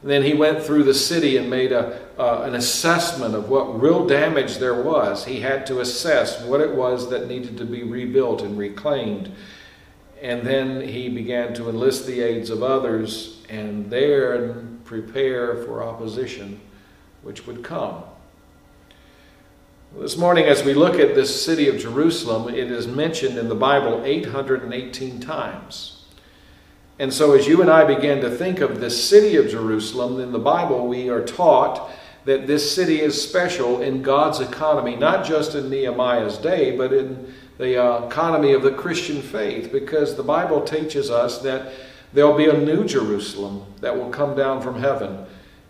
And 0.00 0.10
then 0.10 0.22
he 0.22 0.32
went 0.32 0.62
through 0.62 0.84
the 0.84 0.94
city 0.94 1.36
and 1.36 1.50
made 1.50 1.70
a, 1.70 2.00
uh, 2.18 2.44
an 2.44 2.54
assessment 2.54 3.34
of 3.34 3.50
what 3.50 3.78
real 3.78 4.06
damage 4.06 4.56
there 4.56 4.82
was. 4.82 5.26
He 5.26 5.40
had 5.40 5.66
to 5.66 5.80
assess 5.80 6.42
what 6.42 6.62
it 6.62 6.74
was 6.74 7.10
that 7.10 7.28
needed 7.28 7.58
to 7.58 7.66
be 7.66 7.82
rebuilt 7.82 8.40
and 8.40 8.56
reclaimed. 8.56 9.30
And 10.22 10.46
then 10.46 10.80
he 10.80 11.10
began 11.10 11.52
to 11.54 11.68
enlist 11.68 12.06
the 12.06 12.22
aids 12.22 12.48
of 12.48 12.62
others 12.62 13.42
and 13.50 13.90
there 13.90 14.64
prepare 14.84 15.62
for 15.64 15.82
opposition 15.82 16.58
which 17.22 17.46
would 17.46 17.62
come. 17.62 18.02
This 19.94 20.18
morning, 20.18 20.44
as 20.44 20.62
we 20.62 20.74
look 20.74 20.98
at 20.98 21.14
this 21.14 21.44
city 21.44 21.68
of 21.68 21.78
Jerusalem, 21.78 22.52
it 22.52 22.70
is 22.70 22.86
mentioned 22.86 23.38
in 23.38 23.48
the 23.48 23.54
Bible 23.54 24.02
818 24.04 25.20
times. 25.20 26.04
And 26.98 27.12
so, 27.12 27.32
as 27.32 27.46
you 27.46 27.62
and 27.62 27.70
I 27.70 27.84
begin 27.84 28.20
to 28.20 28.30
think 28.30 28.60
of 28.60 28.80
this 28.80 29.08
city 29.08 29.36
of 29.36 29.48
Jerusalem, 29.48 30.20
in 30.20 30.32
the 30.32 30.38
Bible 30.38 30.86
we 30.86 31.08
are 31.08 31.24
taught 31.24 31.90
that 32.26 32.46
this 32.46 32.74
city 32.74 33.00
is 33.00 33.20
special 33.20 33.80
in 33.80 34.02
God's 34.02 34.40
economy, 34.40 34.96
not 34.96 35.24
just 35.24 35.54
in 35.54 35.70
Nehemiah's 35.70 36.36
day, 36.36 36.76
but 36.76 36.92
in 36.92 37.32
the 37.56 37.82
uh, 37.82 38.06
economy 38.06 38.52
of 38.52 38.62
the 38.62 38.72
Christian 38.72 39.22
faith, 39.22 39.72
because 39.72 40.14
the 40.14 40.22
Bible 40.22 40.60
teaches 40.60 41.10
us 41.10 41.38
that 41.38 41.72
there'll 42.12 42.36
be 42.36 42.50
a 42.50 42.58
new 42.58 42.84
Jerusalem 42.84 43.64
that 43.80 43.96
will 43.96 44.10
come 44.10 44.36
down 44.36 44.60
from 44.60 44.80
heaven. 44.80 45.24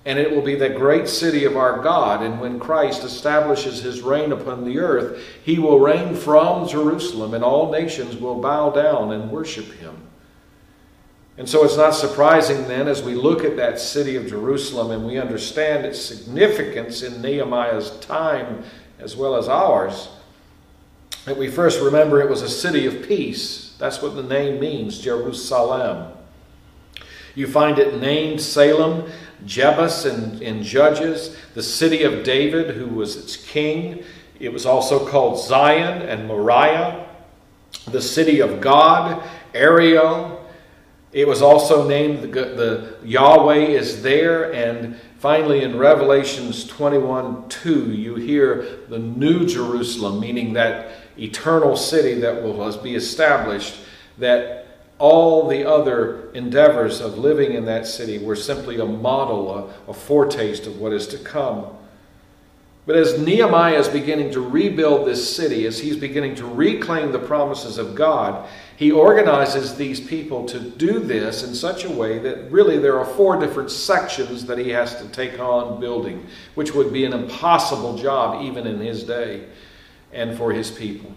And 0.06 0.20
it 0.20 0.30
will 0.30 0.40
be 0.40 0.54
the 0.54 0.70
great 0.70 1.08
city 1.08 1.44
of 1.44 1.56
our 1.56 1.82
God. 1.82 2.22
And 2.22 2.40
when 2.40 2.60
Christ 2.60 3.02
establishes 3.02 3.82
his 3.82 4.02
reign 4.02 4.30
upon 4.30 4.64
the 4.64 4.78
earth, 4.78 5.20
he 5.42 5.58
will 5.58 5.80
reign 5.80 6.14
from 6.14 6.68
Jerusalem, 6.68 7.34
and 7.34 7.42
all 7.42 7.72
nations 7.72 8.16
will 8.16 8.40
bow 8.40 8.70
down 8.70 9.12
and 9.12 9.32
worship 9.32 9.66
him. 9.74 9.96
And 11.36 11.48
so 11.48 11.64
it's 11.64 11.76
not 11.76 11.94
surprising 11.94 12.66
then, 12.68 12.88
as 12.88 13.02
we 13.02 13.14
look 13.14 13.44
at 13.44 13.56
that 13.56 13.78
city 13.80 14.16
of 14.16 14.28
Jerusalem 14.28 14.92
and 14.92 15.06
we 15.06 15.18
understand 15.18 15.84
its 15.84 16.00
significance 16.00 17.02
in 17.02 17.20
Nehemiah's 17.20 17.90
time 17.98 18.62
as 18.98 19.16
well 19.16 19.36
as 19.36 19.48
ours, 19.48 20.08
that 21.26 21.36
we 21.36 21.48
first 21.48 21.82
remember 21.82 22.20
it 22.20 22.30
was 22.30 22.42
a 22.42 22.48
city 22.48 22.86
of 22.86 23.06
peace. 23.06 23.74
That's 23.78 24.00
what 24.00 24.14
the 24.14 24.22
name 24.22 24.60
means, 24.60 25.00
Jerusalem. 25.00 26.15
You 27.36 27.46
find 27.46 27.78
it 27.78 28.00
named 28.00 28.40
Salem, 28.40 29.08
Jebus 29.44 30.04
in, 30.04 30.42
in 30.42 30.64
Judges, 30.64 31.36
the 31.54 31.62
city 31.62 32.02
of 32.02 32.24
David, 32.24 32.74
who 32.74 32.88
was 32.88 33.14
its 33.14 33.36
king. 33.36 34.02
It 34.40 34.52
was 34.52 34.66
also 34.66 35.06
called 35.06 35.38
Zion 35.38 36.02
and 36.02 36.26
Moriah, 36.26 37.06
the 37.86 38.02
city 38.02 38.40
of 38.40 38.60
God, 38.60 39.22
Ariel, 39.54 40.36
it 41.16 41.26
was 41.26 41.40
also 41.40 41.88
named 41.88 42.24
the, 42.24 42.28
the 42.28 42.96
Yahweh 43.02 43.68
is 43.68 44.02
there, 44.02 44.52
and 44.52 45.00
finally 45.18 45.62
in 45.62 45.78
Revelations 45.78 46.66
21 46.66 47.48
2, 47.48 47.92
you 47.92 48.16
hear 48.16 48.80
the 48.90 48.98
New 48.98 49.46
Jerusalem, 49.46 50.20
meaning 50.20 50.52
that 50.52 50.92
eternal 51.16 51.74
city 51.74 52.20
that 52.20 52.42
will 52.42 52.82
be 52.82 52.94
established, 52.96 53.78
that 54.18 54.65
all 54.98 55.48
the 55.48 55.68
other 55.68 56.30
endeavors 56.32 57.00
of 57.00 57.18
living 57.18 57.52
in 57.52 57.66
that 57.66 57.86
city 57.86 58.18
were 58.18 58.36
simply 58.36 58.80
a 58.80 58.86
model, 58.86 59.54
a, 59.86 59.90
a 59.90 59.94
foretaste 59.94 60.66
of 60.66 60.78
what 60.78 60.92
is 60.92 61.06
to 61.08 61.18
come. 61.18 61.66
But 62.86 62.96
as 62.96 63.18
Nehemiah 63.18 63.80
is 63.80 63.88
beginning 63.88 64.30
to 64.30 64.40
rebuild 64.40 65.06
this 65.06 65.34
city, 65.36 65.66
as 65.66 65.80
he's 65.80 65.96
beginning 65.96 66.36
to 66.36 66.46
reclaim 66.46 67.10
the 67.10 67.18
promises 67.18 67.78
of 67.78 67.96
God, 67.96 68.48
he 68.76 68.92
organizes 68.92 69.74
these 69.74 69.98
people 69.98 70.46
to 70.46 70.60
do 70.60 71.00
this 71.00 71.42
in 71.42 71.52
such 71.52 71.84
a 71.84 71.90
way 71.90 72.20
that 72.20 72.50
really 72.50 72.78
there 72.78 72.98
are 72.98 73.04
four 73.04 73.40
different 73.40 73.72
sections 73.72 74.46
that 74.46 74.58
he 74.58 74.70
has 74.70 74.94
to 75.02 75.08
take 75.08 75.40
on 75.40 75.80
building, 75.80 76.26
which 76.54 76.74
would 76.74 76.92
be 76.92 77.04
an 77.04 77.12
impossible 77.12 77.98
job 77.98 78.44
even 78.44 78.68
in 78.68 78.78
his 78.78 79.02
day 79.02 79.46
and 80.12 80.38
for 80.38 80.52
his 80.52 80.70
people. 80.70 81.12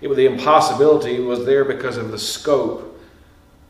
It, 0.00 0.08
the 0.14 0.26
impossibility 0.26 1.20
was 1.20 1.44
there 1.44 1.64
because 1.64 1.96
of 1.96 2.10
the 2.10 2.18
scope, 2.18 3.00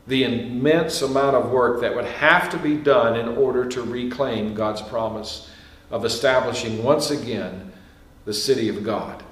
the 0.07 0.23
immense 0.23 1.01
amount 1.01 1.35
of 1.35 1.51
work 1.51 1.81
that 1.81 1.95
would 1.95 2.05
have 2.05 2.49
to 2.51 2.57
be 2.57 2.75
done 2.77 3.19
in 3.19 3.27
order 3.37 3.65
to 3.65 3.81
reclaim 3.81 4.53
God's 4.53 4.81
promise 4.81 5.49
of 5.89 6.05
establishing 6.05 6.83
once 6.83 7.11
again 7.11 7.71
the 8.25 8.33
city 8.33 8.69
of 8.69 8.83
God. 8.83 9.23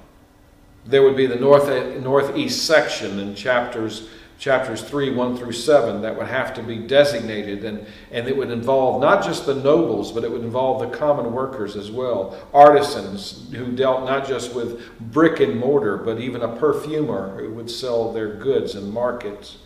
There 0.86 1.02
would 1.02 1.16
be 1.16 1.26
the 1.26 1.36
north, 1.36 1.68
northeast 2.00 2.66
section 2.66 3.18
in 3.18 3.34
chapters 3.34 4.08
chapters 4.40 4.80
3 4.80 5.10
1 5.10 5.36
through 5.36 5.52
7 5.52 6.00
that 6.00 6.16
would 6.16 6.26
have 6.26 6.54
to 6.54 6.62
be 6.62 6.78
designated 6.78 7.62
and, 7.62 7.86
and 8.10 8.26
it 8.26 8.34
would 8.34 8.50
involve 8.50 8.98
not 8.98 9.22
just 9.22 9.44
the 9.44 9.54
nobles 9.54 10.10
but 10.12 10.24
it 10.24 10.32
would 10.32 10.40
involve 10.40 10.80
the 10.80 10.96
common 10.96 11.30
workers 11.32 11.76
as 11.76 11.90
well. 11.90 12.34
Artisans 12.54 13.52
who 13.52 13.70
dealt 13.70 14.04
not 14.04 14.26
just 14.26 14.54
with 14.54 14.80
brick 15.12 15.40
and 15.40 15.60
mortar 15.60 15.98
but 15.98 16.18
even 16.18 16.40
a 16.40 16.56
perfumer 16.56 17.38
who 17.38 17.52
would 17.52 17.70
sell 17.70 18.14
their 18.14 18.32
goods 18.34 18.74
in 18.74 18.90
markets. 18.90 19.58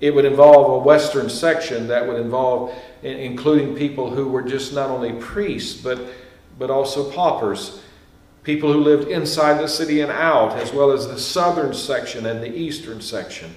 It 0.00 0.12
would 0.12 0.24
involve 0.24 0.72
a 0.72 0.84
western 0.84 1.30
section 1.30 1.86
that 1.86 2.06
would 2.06 2.20
involve 2.20 2.74
including 3.04 3.76
people 3.76 4.10
who 4.10 4.26
were 4.26 4.42
just 4.42 4.74
not 4.74 4.90
only 4.90 5.12
priests 5.12 5.80
but 5.80 6.00
but 6.58 6.68
also 6.68 7.12
paupers. 7.12 7.80
People 8.42 8.72
who 8.72 8.80
lived 8.80 9.06
inside 9.08 9.60
the 9.60 9.68
city 9.68 10.00
and 10.00 10.10
out, 10.10 10.56
as 10.56 10.72
well 10.72 10.90
as 10.90 11.06
the 11.06 11.18
southern 11.18 11.74
section 11.74 12.26
and 12.26 12.42
the 12.42 12.52
eastern 12.52 13.00
section. 13.00 13.54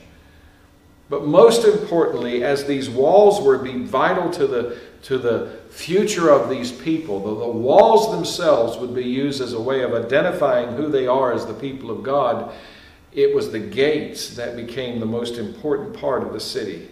But 1.11 1.27
most 1.27 1.65
importantly, 1.65 2.45
as 2.45 2.63
these 2.63 2.89
walls 2.89 3.41
were 3.41 3.57
be 3.57 3.83
vital 3.83 4.29
to 4.29 4.47
the, 4.47 4.79
to 5.01 5.17
the 5.17 5.59
future 5.69 6.29
of 6.29 6.49
these 6.49 6.71
people, 6.71 7.19
the, 7.19 7.47
the 7.47 7.51
walls 7.51 8.15
themselves 8.15 8.77
would 8.77 8.95
be 8.95 9.03
used 9.03 9.41
as 9.41 9.51
a 9.51 9.59
way 9.59 9.81
of 9.81 9.93
identifying 9.93 10.69
who 10.77 10.87
they 10.87 11.07
are 11.07 11.33
as 11.33 11.45
the 11.45 11.53
people 11.53 11.91
of 11.91 12.01
God, 12.01 12.53
it 13.11 13.35
was 13.35 13.51
the 13.51 13.59
gates 13.59 14.35
that 14.35 14.55
became 14.55 15.01
the 15.01 15.05
most 15.05 15.37
important 15.37 15.93
part 15.93 16.23
of 16.23 16.31
the 16.31 16.39
city. 16.39 16.89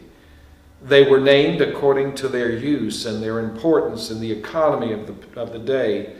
They 0.83 1.09
were 1.09 1.21
named 1.21 1.61
according 1.61 2.15
to 2.15 2.27
their 2.27 2.51
use 2.51 3.05
and 3.05 3.23
their 3.23 3.39
importance 3.39 4.11
in 4.11 4.19
the 4.19 4.33
economy 4.33 4.91
of 4.91 5.07
the, 5.07 5.39
of 5.39 5.53
the 5.53 5.59
day. 5.59 6.17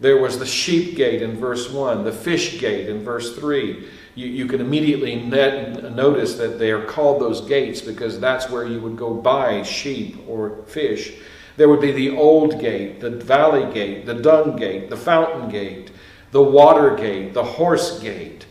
There 0.00 0.20
was 0.20 0.40
the 0.40 0.46
sheep 0.46 0.96
gate 0.96 1.22
in 1.22 1.38
verse 1.38 1.70
1, 1.70 2.02
the 2.02 2.10
fish 2.10 2.58
gate 2.58 2.88
in 2.88 3.04
verse 3.04 3.38
3. 3.38 3.86
You, 4.18 4.26
you 4.26 4.46
can 4.46 4.60
immediately 4.60 5.14
net, 5.14 5.94
notice 5.94 6.34
that 6.38 6.58
they 6.58 6.72
are 6.72 6.84
called 6.84 7.22
those 7.22 7.40
gates 7.42 7.80
because 7.80 8.18
that's 8.18 8.50
where 8.50 8.66
you 8.66 8.80
would 8.80 8.96
go 8.96 9.14
buy 9.14 9.62
sheep 9.62 10.18
or 10.26 10.64
fish. 10.66 11.12
There 11.56 11.68
would 11.68 11.80
be 11.80 11.92
the 11.92 12.16
old 12.16 12.60
gate, 12.60 12.98
the 12.98 13.10
valley 13.10 13.72
gate, 13.72 14.06
the 14.06 14.14
dung 14.14 14.56
gate, 14.56 14.90
the 14.90 14.96
fountain 14.96 15.48
gate, 15.48 15.92
the 16.32 16.42
water 16.42 16.96
gate, 16.96 17.32
the 17.32 17.44
horse 17.44 18.00
gate, 18.00 18.46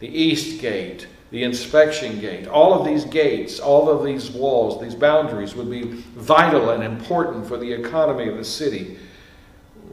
the 0.00 0.08
east 0.08 0.60
gate, 0.60 1.06
the 1.30 1.44
inspection 1.44 2.18
gate. 2.18 2.48
All 2.48 2.74
of 2.74 2.84
these 2.84 3.04
gates, 3.04 3.60
all 3.60 3.88
of 3.88 4.04
these 4.04 4.28
walls, 4.32 4.82
these 4.82 4.96
boundaries 4.96 5.54
would 5.54 5.70
be 5.70 5.82
vital 6.16 6.70
and 6.70 6.82
important 6.82 7.46
for 7.46 7.58
the 7.58 7.72
economy 7.72 8.26
of 8.26 8.38
the 8.38 8.44
city. 8.44 8.98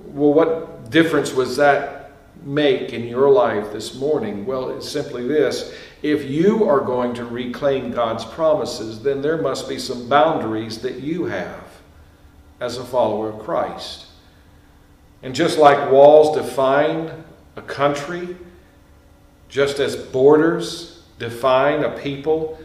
Well, 0.08 0.34
what 0.34 0.90
difference 0.90 1.34
was 1.34 1.56
that 1.58 1.99
make 2.44 2.94
in 2.94 3.08
your 3.08 3.30
life 3.30 3.72
this 3.72 3.96
morning? 3.96 4.46
Well, 4.46 4.70
it's 4.70 4.90
simply 4.90 5.28
this. 5.28 5.74
If 6.02 6.30
you 6.30 6.68
are 6.68 6.80
going 6.80 7.14
to 7.16 7.26
reclaim 7.26 7.92
God's 7.92 8.26
promises, 8.26 9.02
then 9.02 9.22
there 9.22 9.42
must 9.42 9.68
be 9.68 9.78
some 9.80 10.08
boundaries 10.08 10.80
that 10.80 11.00
you 11.02 11.26
have 11.26 11.66
as 12.60 12.78
a 12.78 12.86
follower 12.86 13.30
of 13.30 13.40
Christ. 13.40 14.06
And 15.22 15.36
just 15.36 15.58
like 15.58 15.92
walls 15.92 16.36
define 16.38 17.12
a 17.56 17.62
country, 17.62 18.38
just 19.50 19.80
as 19.80 19.96
borders 19.96 21.04
define 21.18 21.84
a 21.84 21.98
people, 21.98 22.60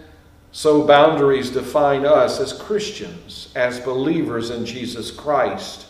so 0.52 0.86
boundaries 0.86 1.50
define 1.50 2.06
us 2.06 2.38
as 2.38 2.52
Christians, 2.52 3.52
as 3.56 3.80
believers 3.80 4.50
in 4.50 4.64
Jesus 4.64 5.10
Christ. 5.10 5.86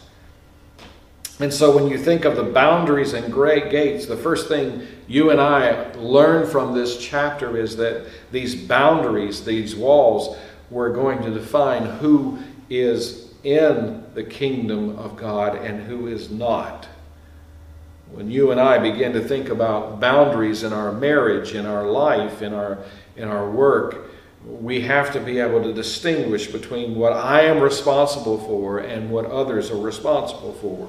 And 1.41 1.53
so 1.53 1.75
when 1.75 1.89
you 1.89 1.99
think 1.99 2.25
of 2.25 2.37
the 2.37 2.45
boundaries 2.45 3.13
and 3.13 3.33
great 3.33 3.71
gates, 3.71 4.07
the 4.07 4.17
first 4.17 4.47
thing 4.47 4.87
you 5.09 5.31
and 5.31 5.41
I 5.41 5.93
learn 5.95 6.49
from 6.49 6.75
this 6.75 6.97
chapter 6.97 7.57
is 7.57 7.77
that 7.77 8.07
these 8.31 8.55
boundaries, 8.55 9.45
these 9.45 9.75
walls, 9.75 10.37
were 10.71 10.91
going 10.91 11.23
to 11.23 11.31
define 11.31 11.87
who 11.87 12.39
is 12.71 13.33
in 13.43 14.05
the 14.15 14.23
kingdom 14.23 14.97
of 14.97 15.17
God 15.17 15.57
and 15.57 15.83
who 15.83 16.07
is 16.07 16.31
not. 16.31 16.89
When 18.13 18.31
you 18.31 18.53
and 18.53 18.61
I 18.61 18.79
begin 18.79 19.13
to 19.15 19.21
think 19.21 19.49
about 19.49 19.99
boundaries 19.99 20.63
in 20.63 20.73
our 20.73 20.93
marriage, 20.93 21.53
in 21.53 21.67
our 21.67 21.85
life, 21.85 22.43
in 22.43 22.55
our, 22.55 22.79
in 23.17 23.29
our 23.29 23.51
work, 23.51 24.11
we 24.47 24.83
have 24.83 25.13
to 25.15 25.21
be 25.21 25.41
able 25.41 25.63
to 25.65 25.73
distinguish 25.73 26.47
between 26.47 26.95
what 26.95 27.13
I 27.13 27.43
am 27.43 27.61
responsible 27.61 28.39
for 28.39 28.79
and 28.79 29.11
what 29.11 29.27
others 29.27 29.71
are 29.71 29.81
responsible 29.81 30.53
for. 30.53 30.89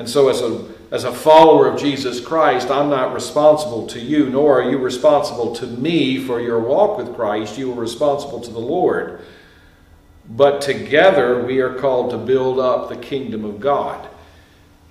And 0.00 0.08
so, 0.08 0.30
as 0.30 0.40
a, 0.40 0.66
as 0.90 1.04
a 1.04 1.12
follower 1.12 1.68
of 1.68 1.78
Jesus 1.78 2.24
Christ, 2.24 2.70
I'm 2.70 2.88
not 2.88 3.12
responsible 3.12 3.86
to 3.88 4.00
you, 4.00 4.30
nor 4.30 4.62
are 4.62 4.70
you 4.70 4.78
responsible 4.78 5.54
to 5.56 5.66
me 5.66 6.18
for 6.24 6.40
your 6.40 6.58
walk 6.58 6.96
with 6.96 7.14
Christ. 7.14 7.58
You 7.58 7.70
are 7.72 7.78
responsible 7.78 8.40
to 8.40 8.50
the 8.50 8.58
Lord. 8.58 9.20
But 10.26 10.62
together, 10.62 11.44
we 11.44 11.60
are 11.60 11.74
called 11.74 12.12
to 12.12 12.16
build 12.16 12.58
up 12.58 12.88
the 12.88 12.96
kingdom 12.96 13.44
of 13.44 13.60
God. 13.60 14.08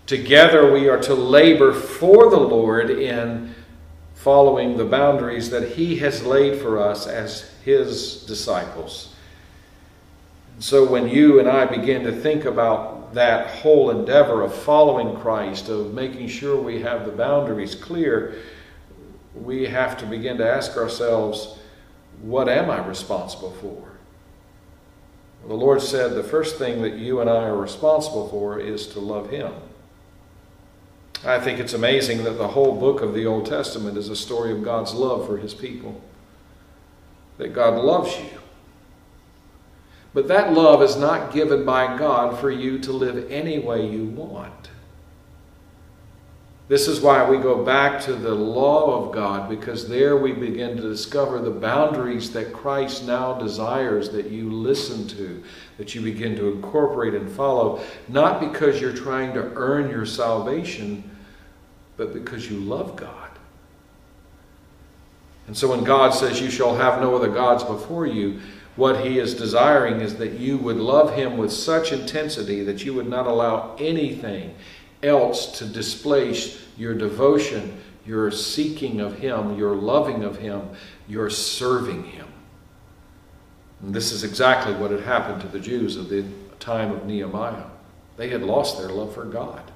Together 0.05 0.71
we 0.71 0.87
are 0.87 0.99
to 0.99 1.15
labor 1.15 1.73
for 1.73 2.29
the 2.29 2.39
Lord 2.39 2.91
in 2.91 3.55
following 4.13 4.77
the 4.77 4.85
boundaries 4.85 5.49
that 5.49 5.69
He 5.69 5.95
has 5.95 6.23
laid 6.23 6.61
for 6.61 6.77
us 6.77 7.07
as 7.07 7.49
His 7.65 8.25
disciples. 8.25 9.15
And 10.53 10.63
so 10.63 10.85
when 10.85 11.09
you 11.09 11.39
and 11.39 11.49
I 11.49 11.65
begin 11.65 12.03
to 12.03 12.11
think 12.11 12.45
about 12.45 12.98
that 13.13 13.47
whole 13.47 13.89
endeavor 13.89 14.41
of 14.41 14.53
following 14.53 15.15
Christ, 15.17 15.69
of 15.69 15.93
making 15.93 16.27
sure 16.27 16.61
we 16.61 16.81
have 16.81 17.05
the 17.05 17.11
boundaries 17.11 17.75
clear, 17.75 18.35
we 19.33 19.65
have 19.65 19.97
to 19.97 20.05
begin 20.05 20.37
to 20.37 20.49
ask 20.49 20.77
ourselves, 20.77 21.57
what 22.21 22.49
am 22.49 22.69
I 22.69 22.85
responsible 22.85 23.51
for? 23.61 23.89
The 25.47 25.53
Lord 25.53 25.81
said 25.81 26.13
the 26.13 26.23
first 26.23 26.57
thing 26.57 26.81
that 26.81 26.97
you 26.97 27.21
and 27.21 27.29
I 27.29 27.43
are 27.43 27.55
responsible 27.55 28.27
for 28.27 28.59
is 28.59 28.87
to 28.87 28.99
love 28.99 29.29
Him. 29.29 29.53
I 31.25 31.39
think 31.39 31.59
it's 31.59 31.73
amazing 31.73 32.23
that 32.23 32.37
the 32.37 32.47
whole 32.49 32.75
book 32.79 33.01
of 33.01 33.13
the 33.13 33.25
Old 33.25 33.45
Testament 33.45 33.97
is 33.97 34.09
a 34.09 34.15
story 34.15 34.51
of 34.51 34.63
God's 34.63 34.93
love 34.93 35.27
for 35.27 35.37
his 35.37 35.53
people. 35.53 36.01
That 37.37 37.53
God 37.53 37.75
loves 37.83 38.17
you. 38.17 38.39
But 40.13 40.27
that 40.27 40.53
love 40.53 40.81
is 40.81 40.95
not 40.95 41.33
given 41.33 41.65
by 41.65 41.97
God 41.97 42.39
for 42.39 42.49
you 42.49 42.79
to 42.79 42.91
live 42.91 43.31
any 43.31 43.59
way 43.59 43.87
you 43.87 44.05
want. 44.05 44.69
This 46.69 46.87
is 46.87 47.01
why 47.01 47.27
we 47.27 47.37
go 47.37 47.65
back 47.65 47.99
to 48.01 48.13
the 48.13 48.33
law 48.33 49.03
of 49.03 49.11
God, 49.11 49.49
because 49.49 49.89
there 49.89 50.17
we 50.17 50.33
begin 50.33 50.77
to 50.77 50.83
discover 50.83 51.39
the 51.39 51.49
boundaries 51.49 52.31
that 52.33 52.53
Christ 52.53 53.05
now 53.05 53.33
desires 53.33 54.09
that 54.11 54.27
you 54.27 54.51
listen 54.51 55.07
to, 55.07 55.43
that 55.77 55.95
you 55.95 56.01
begin 56.01 56.35
to 56.35 56.51
incorporate 56.51 57.15
and 57.15 57.29
follow, 57.29 57.83
not 58.07 58.39
because 58.39 58.79
you're 58.79 58.93
trying 58.93 59.33
to 59.33 59.51
earn 59.55 59.89
your 59.89 60.05
salvation, 60.05 61.09
but 61.97 62.13
because 62.13 62.49
you 62.51 62.59
love 62.59 62.95
God. 62.95 63.31
And 65.47 65.57
so 65.57 65.69
when 65.69 65.83
God 65.83 66.11
says, 66.13 66.39
You 66.39 66.51
shall 66.51 66.75
have 66.75 67.01
no 67.01 67.15
other 67.15 67.29
gods 67.29 67.63
before 67.63 68.05
you, 68.05 68.39
what 68.79 69.05
he 69.05 69.19
is 69.19 69.35
desiring 69.35 69.99
is 69.99 70.15
that 70.15 70.39
you 70.39 70.57
would 70.57 70.77
love 70.77 71.13
him 71.13 71.37
with 71.37 71.51
such 71.51 71.91
intensity 71.91 72.63
that 72.63 72.85
you 72.85 72.93
would 72.93 73.07
not 73.07 73.27
allow 73.27 73.75
anything 73.77 74.55
else 75.03 75.57
to 75.59 75.65
displace 75.65 76.65
your 76.77 76.93
devotion, 76.93 77.77
your 78.05 78.31
seeking 78.31 79.01
of 79.01 79.19
him, 79.19 79.57
your 79.57 79.75
loving 79.75 80.23
of 80.23 80.37
him, 80.37 80.69
your 81.09 81.29
serving 81.29 82.03
him. 82.05 82.27
And 83.81 83.93
this 83.93 84.13
is 84.13 84.23
exactly 84.23 84.73
what 84.73 84.91
had 84.91 85.01
happened 85.01 85.41
to 85.41 85.47
the 85.49 85.59
Jews 85.59 85.97
of 85.97 86.07
the 86.07 86.23
time 86.61 86.91
of 86.91 87.05
Nehemiah. 87.05 87.65
They 88.15 88.29
had 88.29 88.43
lost 88.43 88.77
their 88.77 88.89
love 88.89 89.13
for 89.13 89.25
God. 89.25 89.71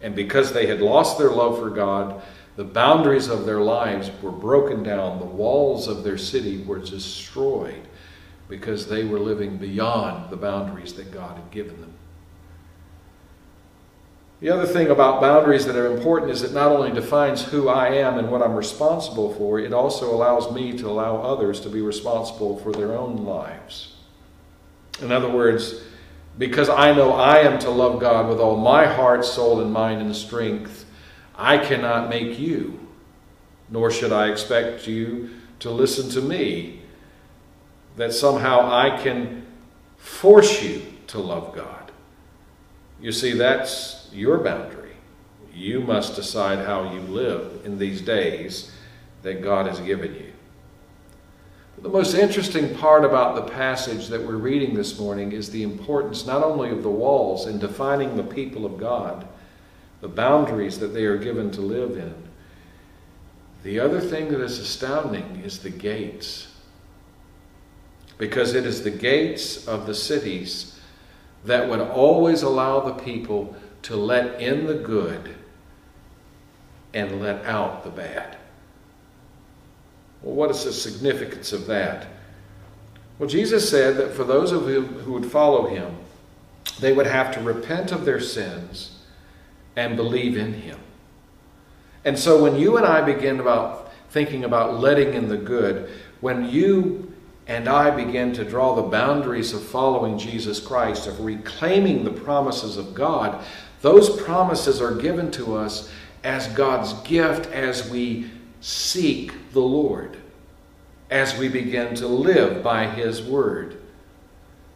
And 0.00 0.16
because 0.16 0.52
they 0.52 0.66
had 0.66 0.80
lost 0.80 1.16
their 1.16 1.30
love 1.30 1.58
for 1.58 1.70
God, 1.70 2.22
the 2.58 2.64
boundaries 2.64 3.28
of 3.28 3.46
their 3.46 3.60
lives 3.60 4.10
were 4.20 4.32
broken 4.32 4.82
down, 4.82 5.20
the 5.20 5.24
walls 5.24 5.86
of 5.86 6.02
their 6.02 6.18
city 6.18 6.60
were 6.64 6.80
destroyed 6.80 7.86
because 8.48 8.88
they 8.88 9.04
were 9.04 9.20
living 9.20 9.58
beyond 9.58 10.28
the 10.28 10.36
boundaries 10.36 10.92
that 10.94 11.12
God 11.12 11.36
had 11.36 11.52
given 11.52 11.80
them. 11.80 11.92
The 14.40 14.50
other 14.50 14.66
thing 14.66 14.88
about 14.88 15.20
boundaries 15.20 15.66
that 15.66 15.76
are 15.76 15.96
important 15.96 16.32
is 16.32 16.42
it 16.42 16.52
not 16.52 16.72
only 16.72 16.90
defines 16.90 17.44
who 17.44 17.68
I 17.68 17.90
am 17.90 18.18
and 18.18 18.28
what 18.28 18.42
I'm 18.42 18.56
responsible 18.56 19.32
for, 19.34 19.60
it 19.60 19.72
also 19.72 20.12
allows 20.12 20.52
me 20.52 20.76
to 20.78 20.88
allow 20.88 21.18
others 21.18 21.60
to 21.60 21.68
be 21.68 21.80
responsible 21.80 22.58
for 22.58 22.72
their 22.72 22.98
own 22.98 23.18
lives. 23.18 23.94
In 25.00 25.12
other 25.12 25.30
words, 25.30 25.80
because 26.36 26.68
I 26.68 26.92
know 26.92 27.12
I 27.12 27.38
am 27.38 27.60
to 27.60 27.70
love 27.70 28.00
God 28.00 28.28
with 28.28 28.40
all 28.40 28.56
my 28.56 28.84
heart, 28.84 29.24
soul, 29.24 29.60
and 29.60 29.72
mind 29.72 30.00
and 30.00 30.16
strength, 30.16 30.86
I 31.38 31.58
cannot 31.58 32.10
make 32.10 32.38
you, 32.38 32.80
nor 33.70 33.92
should 33.92 34.12
I 34.12 34.28
expect 34.28 34.88
you 34.88 35.30
to 35.60 35.70
listen 35.70 36.10
to 36.10 36.20
me, 36.20 36.82
that 37.96 38.12
somehow 38.12 38.68
I 38.70 39.00
can 39.00 39.46
force 39.96 40.62
you 40.62 40.82
to 41.08 41.20
love 41.20 41.54
God. 41.54 41.92
You 43.00 43.12
see, 43.12 43.32
that's 43.32 44.10
your 44.12 44.38
boundary. 44.38 44.96
You 45.54 45.80
must 45.80 46.16
decide 46.16 46.66
how 46.66 46.92
you 46.92 47.00
live 47.00 47.60
in 47.64 47.78
these 47.78 48.00
days 48.00 48.72
that 49.22 49.42
God 49.42 49.66
has 49.66 49.80
given 49.80 50.14
you. 50.14 50.32
The 51.80 51.88
most 51.88 52.14
interesting 52.14 52.74
part 52.74 53.04
about 53.04 53.36
the 53.36 53.52
passage 53.52 54.08
that 54.08 54.24
we're 54.24 54.36
reading 54.36 54.74
this 54.74 54.98
morning 54.98 55.30
is 55.30 55.50
the 55.50 55.62
importance 55.62 56.26
not 56.26 56.42
only 56.42 56.70
of 56.70 56.82
the 56.82 56.90
walls 56.90 57.46
in 57.46 57.60
defining 57.60 58.16
the 58.16 58.24
people 58.24 58.66
of 58.66 58.78
God, 58.78 59.28
the 60.00 60.08
boundaries 60.08 60.78
that 60.78 60.88
they 60.88 61.04
are 61.04 61.16
given 61.16 61.50
to 61.52 61.60
live 61.60 61.96
in. 61.96 62.14
The 63.62 63.80
other 63.80 64.00
thing 64.00 64.28
that 64.28 64.40
is 64.40 64.58
astounding 64.58 65.42
is 65.44 65.58
the 65.58 65.70
gates. 65.70 66.48
Because 68.16 68.54
it 68.54 68.64
is 68.64 68.82
the 68.82 68.90
gates 68.90 69.66
of 69.66 69.86
the 69.86 69.94
cities 69.94 70.78
that 71.44 71.68
would 71.68 71.80
always 71.80 72.42
allow 72.42 72.80
the 72.80 72.94
people 72.94 73.56
to 73.82 73.96
let 73.96 74.40
in 74.40 74.66
the 74.66 74.74
good 74.74 75.34
and 76.94 77.20
let 77.20 77.44
out 77.44 77.84
the 77.84 77.90
bad. 77.90 78.36
Well, 80.22 80.34
what 80.34 80.50
is 80.50 80.64
the 80.64 80.72
significance 80.72 81.52
of 81.52 81.66
that? 81.66 82.06
Well, 83.18 83.28
Jesus 83.28 83.68
said 83.68 83.96
that 83.96 84.14
for 84.14 84.24
those 84.24 84.52
of 84.52 84.68
you 84.68 84.82
who 84.82 85.12
would 85.12 85.30
follow 85.30 85.66
him, 85.66 85.96
they 86.80 86.92
would 86.92 87.06
have 87.06 87.32
to 87.34 87.40
repent 87.40 87.92
of 87.92 88.04
their 88.04 88.20
sins 88.20 88.97
and 89.78 89.96
believe 89.96 90.36
in 90.36 90.52
him. 90.52 90.78
And 92.04 92.18
so 92.18 92.42
when 92.42 92.56
you 92.56 92.76
and 92.76 92.86
I 92.86 93.00
begin 93.00 93.38
about 93.38 93.92
thinking 94.10 94.44
about 94.44 94.80
letting 94.80 95.14
in 95.14 95.28
the 95.28 95.36
good, 95.36 95.90
when 96.20 96.48
you 96.48 97.12
and 97.46 97.68
I 97.68 97.90
begin 97.90 98.32
to 98.34 98.44
draw 98.44 98.74
the 98.74 98.82
boundaries 98.82 99.52
of 99.52 99.62
following 99.62 100.18
Jesus 100.18 100.58
Christ, 100.58 101.06
of 101.06 101.20
reclaiming 101.20 102.04
the 102.04 102.10
promises 102.10 102.76
of 102.76 102.92
God, 102.92 103.44
Those 103.80 104.20
promises 104.20 104.80
are 104.80 104.94
given 104.94 105.30
to 105.32 105.56
us 105.56 105.90
as 106.24 106.48
God's 106.48 106.94
gift 107.08 107.50
as 107.52 107.88
we 107.88 108.30
seek 108.60 109.32
the 109.52 109.60
Lord, 109.60 110.16
as 111.10 111.38
we 111.38 111.48
begin 111.48 111.94
to 111.96 112.08
live 112.08 112.62
by 112.62 112.86
His 112.86 113.22
Word. 113.22 113.77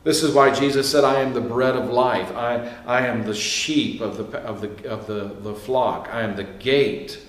This 0.04 0.22
is 0.22 0.34
why 0.34 0.52
Jesus 0.52 0.90
said, 0.90 1.04
I 1.04 1.20
am 1.20 1.32
the 1.32 1.40
bread 1.40 1.76
of 1.76 1.90
life. 1.90 2.34
I, 2.34 2.72
I 2.86 3.06
am 3.06 3.24
the 3.24 3.34
sheep 3.34 4.00
of, 4.00 4.16
the, 4.16 4.38
of, 4.40 4.60
the, 4.60 4.88
of 4.88 5.06
the, 5.06 5.36
the 5.42 5.54
flock. 5.54 6.08
I 6.12 6.22
am 6.22 6.34
the 6.34 6.44
gate. 6.44 7.20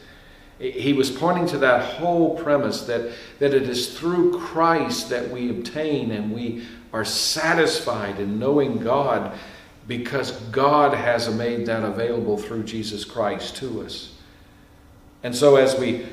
He 0.57 0.93
was 0.93 1.11
pointing 1.11 1.45
to 1.47 1.57
that 1.59 1.95
whole 1.95 2.37
premise 2.37 2.81
that, 2.85 3.11
that 3.39 3.53
it 3.53 3.69
is 3.69 3.97
through 3.97 4.39
Christ 4.39 5.09
that 5.09 5.29
we 5.29 5.49
obtain 5.49 6.11
and 6.11 6.33
we 6.33 6.65
are 6.91 7.05
satisfied 7.05 8.19
in 8.19 8.39
knowing 8.39 8.77
God 8.77 9.37
because 9.87 10.31
God 10.51 10.93
has 10.93 11.33
made 11.33 11.65
that 11.65 11.83
available 11.83 12.37
through 12.37 12.63
Jesus 12.63 13.03
Christ 13.03 13.55
to 13.57 13.81
us. 13.81 14.13
And 15.23 15.35
so, 15.35 15.55
as 15.57 15.77
we 15.77 16.05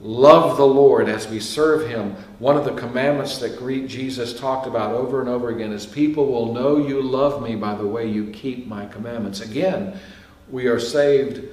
love 0.00 0.56
the 0.56 0.66
Lord, 0.66 1.08
as 1.08 1.28
we 1.28 1.40
serve 1.40 1.88
Him, 1.88 2.14
one 2.38 2.56
of 2.56 2.64
the 2.64 2.74
commandments 2.74 3.38
that 3.38 3.58
Jesus 3.88 4.38
talked 4.38 4.66
about 4.66 4.94
over 4.94 5.20
and 5.20 5.28
over 5.28 5.50
again 5.50 5.72
is 5.72 5.86
people 5.86 6.26
will 6.26 6.52
know 6.52 6.76
you 6.76 7.02
love 7.02 7.42
me 7.42 7.56
by 7.56 7.74
the 7.74 7.86
way 7.86 8.08
you 8.08 8.30
keep 8.30 8.66
my 8.66 8.86
commandments. 8.86 9.40
Again, 9.40 9.98
we 10.50 10.66
are 10.66 10.78
saved 10.78 11.44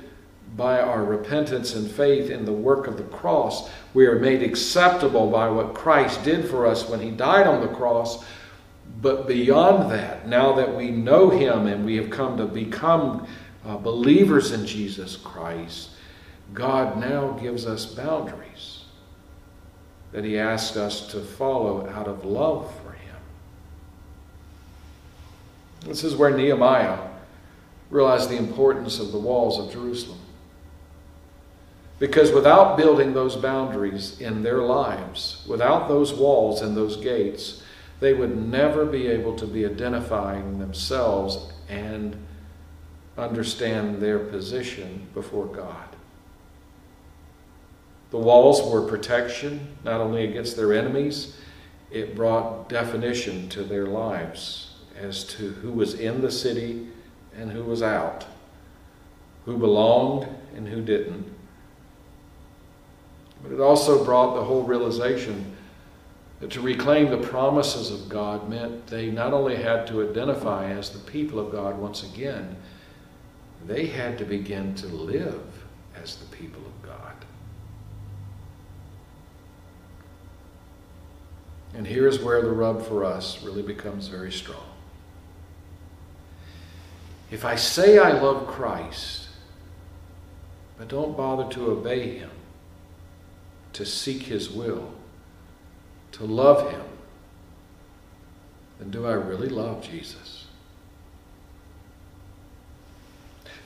by 0.55 0.79
our 0.79 1.03
repentance 1.03 1.75
and 1.75 1.89
faith 1.89 2.29
in 2.29 2.45
the 2.45 2.53
work 2.53 2.87
of 2.87 2.97
the 2.97 3.03
cross. 3.03 3.69
We 3.93 4.05
are 4.05 4.19
made 4.19 4.41
acceptable 4.41 5.29
by 5.29 5.49
what 5.49 5.73
Christ 5.73 6.23
did 6.23 6.47
for 6.47 6.65
us 6.65 6.87
when 6.87 7.01
He 7.01 7.11
died 7.11 7.47
on 7.47 7.61
the 7.61 7.75
cross. 7.75 8.23
But 9.01 9.27
beyond 9.27 9.91
that, 9.91 10.27
now 10.27 10.53
that 10.53 10.73
we 10.73 10.91
know 10.91 11.29
Him 11.29 11.67
and 11.67 11.83
we 11.83 11.97
have 11.97 12.09
come 12.09 12.37
to 12.37 12.45
become 12.45 13.27
uh, 13.65 13.77
believers 13.77 14.51
in 14.51 14.65
Jesus 14.65 15.17
Christ, 15.17 15.89
God 16.53 16.97
now 16.97 17.31
gives 17.31 17.65
us 17.65 17.85
boundaries 17.85 18.85
that 20.11 20.23
He 20.23 20.39
asks 20.39 20.77
us 20.77 21.07
to 21.11 21.19
follow 21.19 21.89
out 21.89 22.07
of 22.07 22.23
love 22.23 22.73
for 22.81 22.93
Him. 22.93 23.17
This 25.81 26.03
is 26.03 26.15
where 26.15 26.35
Nehemiah 26.35 26.99
realized 27.89 28.29
the 28.29 28.37
importance 28.37 28.99
of 28.99 29.11
the 29.11 29.19
walls 29.19 29.59
of 29.59 29.71
Jerusalem. 29.71 30.19
Because 31.97 32.31
without 32.31 32.77
building 32.77 33.13
those 33.13 33.35
boundaries 33.35 34.19
in 34.19 34.43
their 34.43 34.61
lives, 34.61 35.43
without 35.47 35.87
those 35.87 36.13
walls 36.13 36.61
and 36.61 36.75
those 36.75 36.97
gates, 36.97 37.63
they 37.99 38.13
would 38.13 38.35
never 38.35 38.85
be 38.85 39.07
able 39.07 39.35
to 39.37 39.47
be 39.47 39.65
identifying 39.65 40.59
themselves 40.59 41.53
and 41.69 42.15
understand 43.17 44.01
their 44.01 44.19
position 44.19 45.07
before 45.13 45.45
God. 45.45 45.94
The 48.11 48.17
walls 48.17 48.71
were 48.71 48.87
protection, 48.87 49.75
not 49.83 49.99
only 49.99 50.23
against 50.23 50.55
their 50.55 50.73
enemies, 50.73 51.37
it 51.91 52.15
brought 52.15 52.69
definition 52.69 53.49
to 53.49 53.63
their 53.63 53.85
lives 53.85 54.73
as 54.97 55.23
to 55.23 55.51
who 55.51 55.71
was 55.71 55.95
in 55.95 56.21
the 56.21 56.31
city 56.31 56.87
and 57.35 57.51
who 57.51 57.63
was 57.63 57.81
out, 57.81 58.25
who 59.45 59.57
belonged 59.57 60.27
and 60.55 60.67
who 60.67 60.81
didn't. 60.81 61.25
But 63.43 63.51
it 63.51 63.59
also 63.59 64.03
brought 64.03 64.35
the 64.35 64.43
whole 64.43 64.63
realization 64.63 65.55
that 66.39 66.51
to 66.51 66.61
reclaim 66.61 67.09
the 67.09 67.17
promises 67.17 67.91
of 67.91 68.09
God 68.09 68.49
meant 68.49 68.87
they 68.87 69.09
not 69.09 69.33
only 69.33 69.55
had 69.55 69.87
to 69.87 70.07
identify 70.09 70.69
as 70.69 70.89
the 70.89 70.99
people 70.99 71.39
of 71.39 71.51
God 71.51 71.77
once 71.77 72.03
again, 72.03 72.55
they 73.65 73.87
had 73.87 74.17
to 74.17 74.25
begin 74.25 74.75
to 74.75 74.87
live 74.87 75.41
as 76.01 76.17
the 76.17 76.25
people 76.35 76.61
of 76.65 76.87
God. 76.87 77.13
And 81.75 81.85
here's 81.85 82.21
where 82.21 82.41
the 82.41 82.51
rub 82.51 82.85
for 82.85 83.03
us 83.03 83.43
really 83.43 83.61
becomes 83.61 84.07
very 84.07 84.31
strong. 84.31 84.63
If 87.31 87.43
I 87.43 87.55
say 87.55 87.97
I 87.97 88.11
love 88.13 88.47
Christ, 88.47 89.27
but 90.77 90.87
don't 90.87 91.17
bother 91.17 91.51
to 91.53 91.71
obey 91.71 92.17
him, 92.17 92.31
to 93.73 93.85
seek 93.85 94.23
His 94.23 94.49
will, 94.49 94.93
to 96.13 96.23
love 96.23 96.71
Him, 96.71 96.83
then 98.79 98.91
do 98.91 99.05
I 99.05 99.13
really 99.13 99.49
love 99.49 99.81
Jesus? 99.81 100.45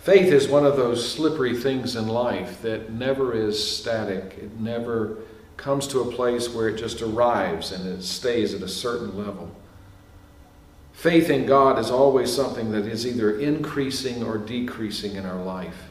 Faith 0.01 0.31
is 0.31 0.47
one 0.47 0.65
of 0.65 0.77
those 0.77 1.11
slippery 1.11 1.55
things 1.55 1.95
in 1.95 2.07
life 2.07 2.61
that 2.63 2.91
never 2.91 3.33
is 3.33 3.77
static. 3.77 4.37
It 4.41 4.59
never 4.59 5.17
comes 5.59 5.87
to 5.87 5.99
a 5.99 6.11
place 6.11 6.49
where 6.49 6.69
it 6.69 6.77
just 6.77 7.01
arrives 7.01 7.71
and 7.71 7.85
it 7.85 8.01
stays 8.01 8.53
at 8.53 8.61
a 8.61 8.67
certain 8.67 9.17
level. 9.17 9.53
Faith 10.93 11.29
in 11.29 11.45
God 11.45 11.77
is 11.77 11.91
always 11.91 12.33
something 12.33 12.71
that 12.71 12.85
is 12.85 13.05
either 13.05 13.39
increasing 13.39 14.23
or 14.23 14.37
decreasing 14.37 15.15
in 15.15 15.25
our 15.25 15.41
life. 15.43 15.83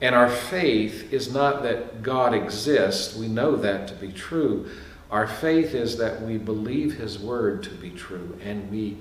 And 0.00 0.14
our 0.14 0.28
faith 0.28 1.12
is 1.12 1.32
not 1.32 1.62
that 1.62 2.02
God 2.02 2.34
exists, 2.34 3.16
we 3.16 3.28
know 3.28 3.56
that 3.56 3.86
to 3.88 3.94
be 3.94 4.12
true. 4.12 4.68
Our 5.10 5.26
faith 5.26 5.74
is 5.74 5.96
that 5.98 6.22
we 6.22 6.36
believe 6.38 6.94
His 6.94 7.18
word 7.18 7.62
to 7.64 7.70
be 7.70 7.90
true 7.90 8.38
and 8.42 8.70
we 8.70 8.98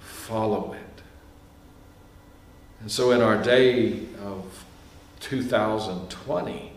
follow 0.00 0.72
it. 0.72 1.02
And 2.80 2.90
so, 2.90 3.12
in 3.12 3.20
our 3.20 3.40
day 3.40 4.06
of 4.24 4.64
2020, 5.20 6.71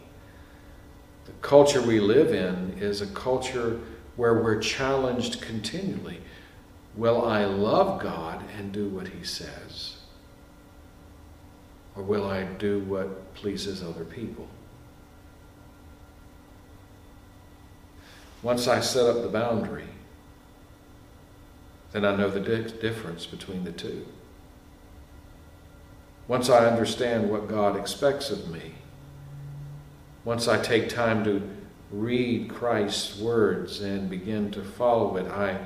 the 1.26 1.32
culture 1.42 1.82
we 1.82 2.00
live 2.00 2.34
in 2.34 2.76
is 2.80 3.02
a 3.02 3.08
culture 3.08 3.80
where 4.16 4.36
we're 4.36 4.60
challenged 4.60 5.42
continually. 5.42 6.22
Will 6.96 7.26
I 7.26 7.46
love 7.46 8.02
God 8.02 8.44
and 8.58 8.72
do 8.72 8.88
what 8.88 9.10
He 9.10 9.24
says? 9.24 9.98
Or 11.96 12.04
will 12.04 12.26
I 12.30 12.44
do 12.44 12.80
what 12.80 13.34
pleases 13.34 13.84
other 13.84 14.06
people? 14.06 14.48
Once 18.42 18.68
I 18.68 18.80
set 18.80 19.08
up 19.08 19.22
the 19.24 19.28
boundary, 19.28 19.88
then 21.92 22.06
I 22.06 22.16
know 22.16 22.30
the 22.30 22.40
di- 22.40 22.78
difference 22.80 23.26
between 23.26 23.64
the 23.64 23.72
two. 23.72 24.06
Once 26.28 26.50
I 26.50 26.66
understand 26.66 27.30
what 27.30 27.48
God 27.48 27.76
expects 27.76 28.30
of 28.30 28.50
me, 28.50 28.76
once 30.26 30.48
I 30.48 30.60
take 30.62 30.90
time 30.90 31.24
to 31.24 31.42
read 31.92 32.50
Christ's 32.50 33.18
words 33.20 33.80
and 33.82 34.10
begin 34.10 34.52
to 34.52 34.64
follow 34.64 35.18
it, 35.18 35.28
I 35.28 35.60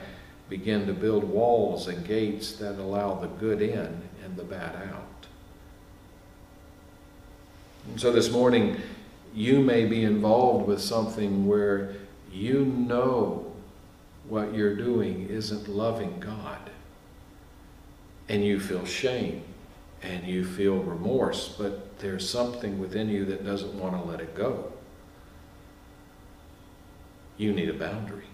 begin 0.49 0.85
to 0.87 0.93
build 0.93 1.23
walls 1.23 1.87
and 1.87 2.05
gates 2.05 2.53
that 2.53 2.77
allow 2.77 3.15
the 3.15 3.27
good 3.27 3.61
in 3.61 4.01
and 4.23 4.35
the 4.35 4.43
bad 4.43 4.75
out. 4.75 5.05
And 7.87 7.99
so 7.99 8.11
this 8.11 8.29
morning, 8.29 8.77
you 9.33 9.61
may 9.61 9.85
be 9.85 10.03
involved 10.03 10.67
with 10.67 10.81
something 10.81 11.47
where 11.47 11.93
you 12.31 12.65
know 12.65 13.51
what 14.27 14.53
you're 14.53 14.75
doing 14.75 15.27
isn't 15.29 15.69
loving 15.69 16.19
God. 16.19 16.69
And 18.27 18.43
you 18.43 18.59
feel 18.59 18.85
shame 18.85 19.43
and 20.03 20.27
you 20.27 20.45
feel 20.45 20.77
remorse, 20.77 21.55
but 21.57 21.88
there's 21.99 22.27
something 22.27 22.79
within 22.79 23.09
you 23.09 23.25
that 23.25 23.45
doesn't 23.45 23.73
want 23.73 23.95
to 23.95 24.09
let 24.09 24.19
it 24.19 24.35
go. 24.35 24.71
You 27.37 27.53
need 27.53 27.69
a 27.69 27.73
boundary. 27.73 28.25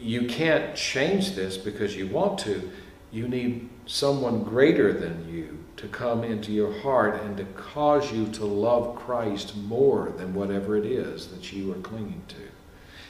You 0.00 0.26
can't 0.26 0.74
change 0.74 1.34
this 1.34 1.56
because 1.56 1.96
you 1.96 2.06
want 2.06 2.38
to. 2.40 2.70
You 3.12 3.28
need 3.28 3.68
someone 3.86 4.44
greater 4.44 4.92
than 4.92 5.28
you 5.32 5.64
to 5.76 5.88
come 5.88 6.24
into 6.24 6.52
your 6.52 6.78
heart 6.80 7.22
and 7.22 7.36
to 7.38 7.44
cause 7.44 8.12
you 8.12 8.26
to 8.26 8.44
love 8.44 8.96
Christ 8.96 9.56
more 9.56 10.12
than 10.16 10.34
whatever 10.34 10.76
it 10.76 10.84
is 10.84 11.28
that 11.28 11.52
you 11.52 11.72
are 11.72 11.76
clinging 11.76 12.22
to. 12.28 12.36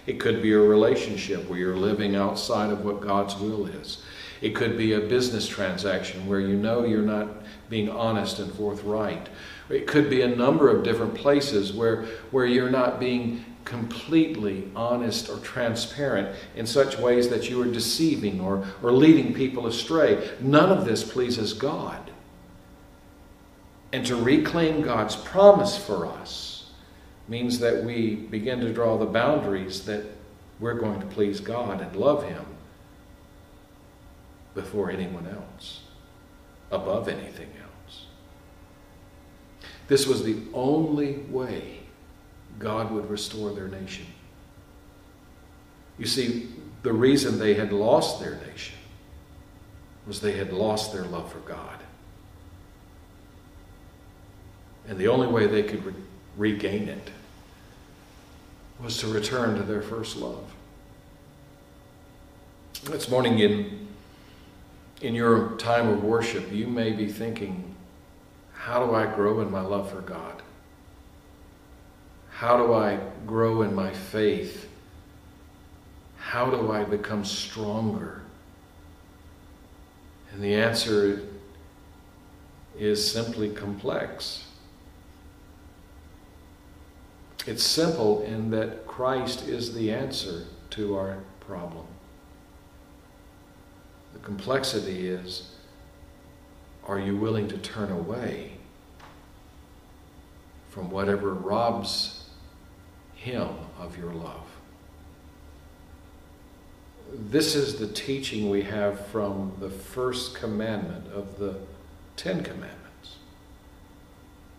It 0.07 0.21
could 0.21 0.41
be 0.41 0.53
a 0.53 0.59
relationship 0.59 1.49
where 1.49 1.59
you're 1.59 1.77
living 1.77 2.17
outside 2.17 2.71
of 2.71 2.85
what 2.85 3.01
God's 3.01 3.37
will 3.37 3.67
is. 3.67 4.03
It 4.41 4.55
could 4.55 4.79
be 4.79 4.95
a 4.95 5.01
business 5.01 5.47
transaction 5.47 6.27
where 6.27 6.41
you 6.41 6.57
know 6.57 6.85
you're 6.85 7.03
not 7.03 7.29
being 7.71 7.89
honest 7.89 8.39
and 8.39 8.53
forthright. 8.53 9.31
It 9.71 9.87
could 9.87 10.11
be 10.11 10.21
a 10.21 10.29
number 10.29 10.69
of 10.69 10.83
different 10.83 11.15
places 11.15 11.73
where, 11.73 12.03
where 12.31 12.45
you're 12.45 12.71
not 12.71 13.01
being 13.01 13.45
completely 13.65 14.71
honest 14.77 15.31
or 15.31 15.39
transparent 15.39 16.37
in 16.57 16.67
such 16.67 16.99
ways 16.99 17.31
that 17.31 17.49
you 17.49 17.63
are 17.63 17.73
deceiving 17.73 18.41
or, 18.41 18.67
or 18.83 18.93
leading 18.93 19.33
people 19.33 19.67
astray. 19.67 20.31
None 20.41 20.71
of 20.77 20.85
this 20.85 21.05
pleases 21.05 21.55
God 21.55 22.11
and 23.93 24.07
to 24.07 24.17
reclaim 24.17 24.83
God's 24.83 25.17
promise 25.17 25.77
for 25.77 26.07
us 26.07 26.71
means 27.29 27.59
that 27.61 27.85
we 27.85 28.15
begin 28.15 28.61
to 28.61 28.73
draw 28.73 28.97
the 28.97 29.07
boundaries 29.07 29.85
that 29.87 30.05
we're 30.59 30.75
going 30.75 31.01
to 31.01 31.07
please 31.07 31.41
God 31.41 31.81
and 31.81 31.95
love 31.97 32.25
Him 32.25 32.45
before 34.55 34.91
anyone 34.91 35.27
else. 35.27 35.81
Above 36.71 37.09
anything 37.09 37.49
else. 37.61 38.07
This 39.89 40.07
was 40.07 40.23
the 40.23 40.37
only 40.55 41.15
way 41.15 41.81
God 42.59 42.91
would 42.93 43.11
restore 43.11 43.51
their 43.51 43.69
nation. 43.69 44.07
You 45.99 46.07
see, 46.07 46.49
the 46.83 46.93
reason 46.93 47.39
they 47.39 47.55
had 47.55 47.73
lost 47.73 48.21
their 48.21 48.41
nation 48.47 48.77
was 50.07 50.21
they 50.21 50.37
had 50.37 50.53
lost 50.53 50.93
their 50.93 51.05
love 51.05 51.31
for 51.31 51.41
God. 51.41 51.79
And 54.89 54.99
the 54.99 55.09
only 55.09 55.27
way 55.27 55.47
they 55.47 55.63
could 55.63 55.85
re- 55.85 55.95
regain 56.37 56.89
it 56.89 57.11
was 58.83 58.99
to 58.99 59.09
return 59.09 59.57
to 59.57 59.63
their 59.63 59.83
first 59.83 60.17
love. 60.17 60.51
This 62.85 63.11
morning, 63.11 63.39
in, 63.41 63.89
in 65.01 65.15
your 65.15 65.57
time 65.57 65.89
of 65.89 66.05
worship, 66.05 66.53
you 66.53 66.67
may 66.67 66.93
be 66.93 67.09
thinking, 67.09 67.75
how 68.53 68.85
do 68.85 68.95
I 68.95 69.07
grow 69.07 69.41
in 69.41 69.51
my 69.51 69.63
love 69.63 69.91
for 69.91 70.03
God? 70.03 70.43
How 72.31 72.57
do 72.57 72.75
I 72.75 72.99
grow 73.27 73.63
in 73.63 73.75
my 73.75 73.93
faith? 73.93 74.69
How 76.19 76.51
do 76.51 76.71
I 76.71 76.85
become 76.85 77.25
stronger? 77.25 78.23
And 80.33 80.43
the 80.43 80.55
answer 80.55 81.23
is 82.79 83.11
simply 83.11 83.51
complex. 83.51 84.45
It's 87.47 87.65
simple 87.65 88.23
in 88.23 88.51
that 88.51 88.87
Christ 88.87 89.49
is 89.49 89.75
the 89.75 89.91
answer 89.93 90.45
to 90.71 90.97
our 90.97 91.19
problem. 91.41 91.87
The 94.21 94.27
complexity 94.27 95.09
is 95.09 95.51
are 96.87 96.99
you 96.99 97.17
willing 97.17 97.49
to 97.49 97.59
turn 97.59 97.91
away 97.91 98.53
from 100.71 100.91
whatever 100.91 101.35
robs 101.35 102.25
him 103.15 103.49
of 103.79 103.97
your 103.97 104.13
love? 104.13 104.47
This 107.13 107.55
is 107.55 107.79
the 107.79 107.87
teaching 107.87 108.51
we 108.51 108.63
have 108.63 109.07
from 109.09 109.53
the 109.61 109.71
first 109.71 110.35
commandment 110.35 111.13
of 111.13 111.39
the 111.39 111.57
Ten 112.17 112.43
Commandments. 112.43 113.17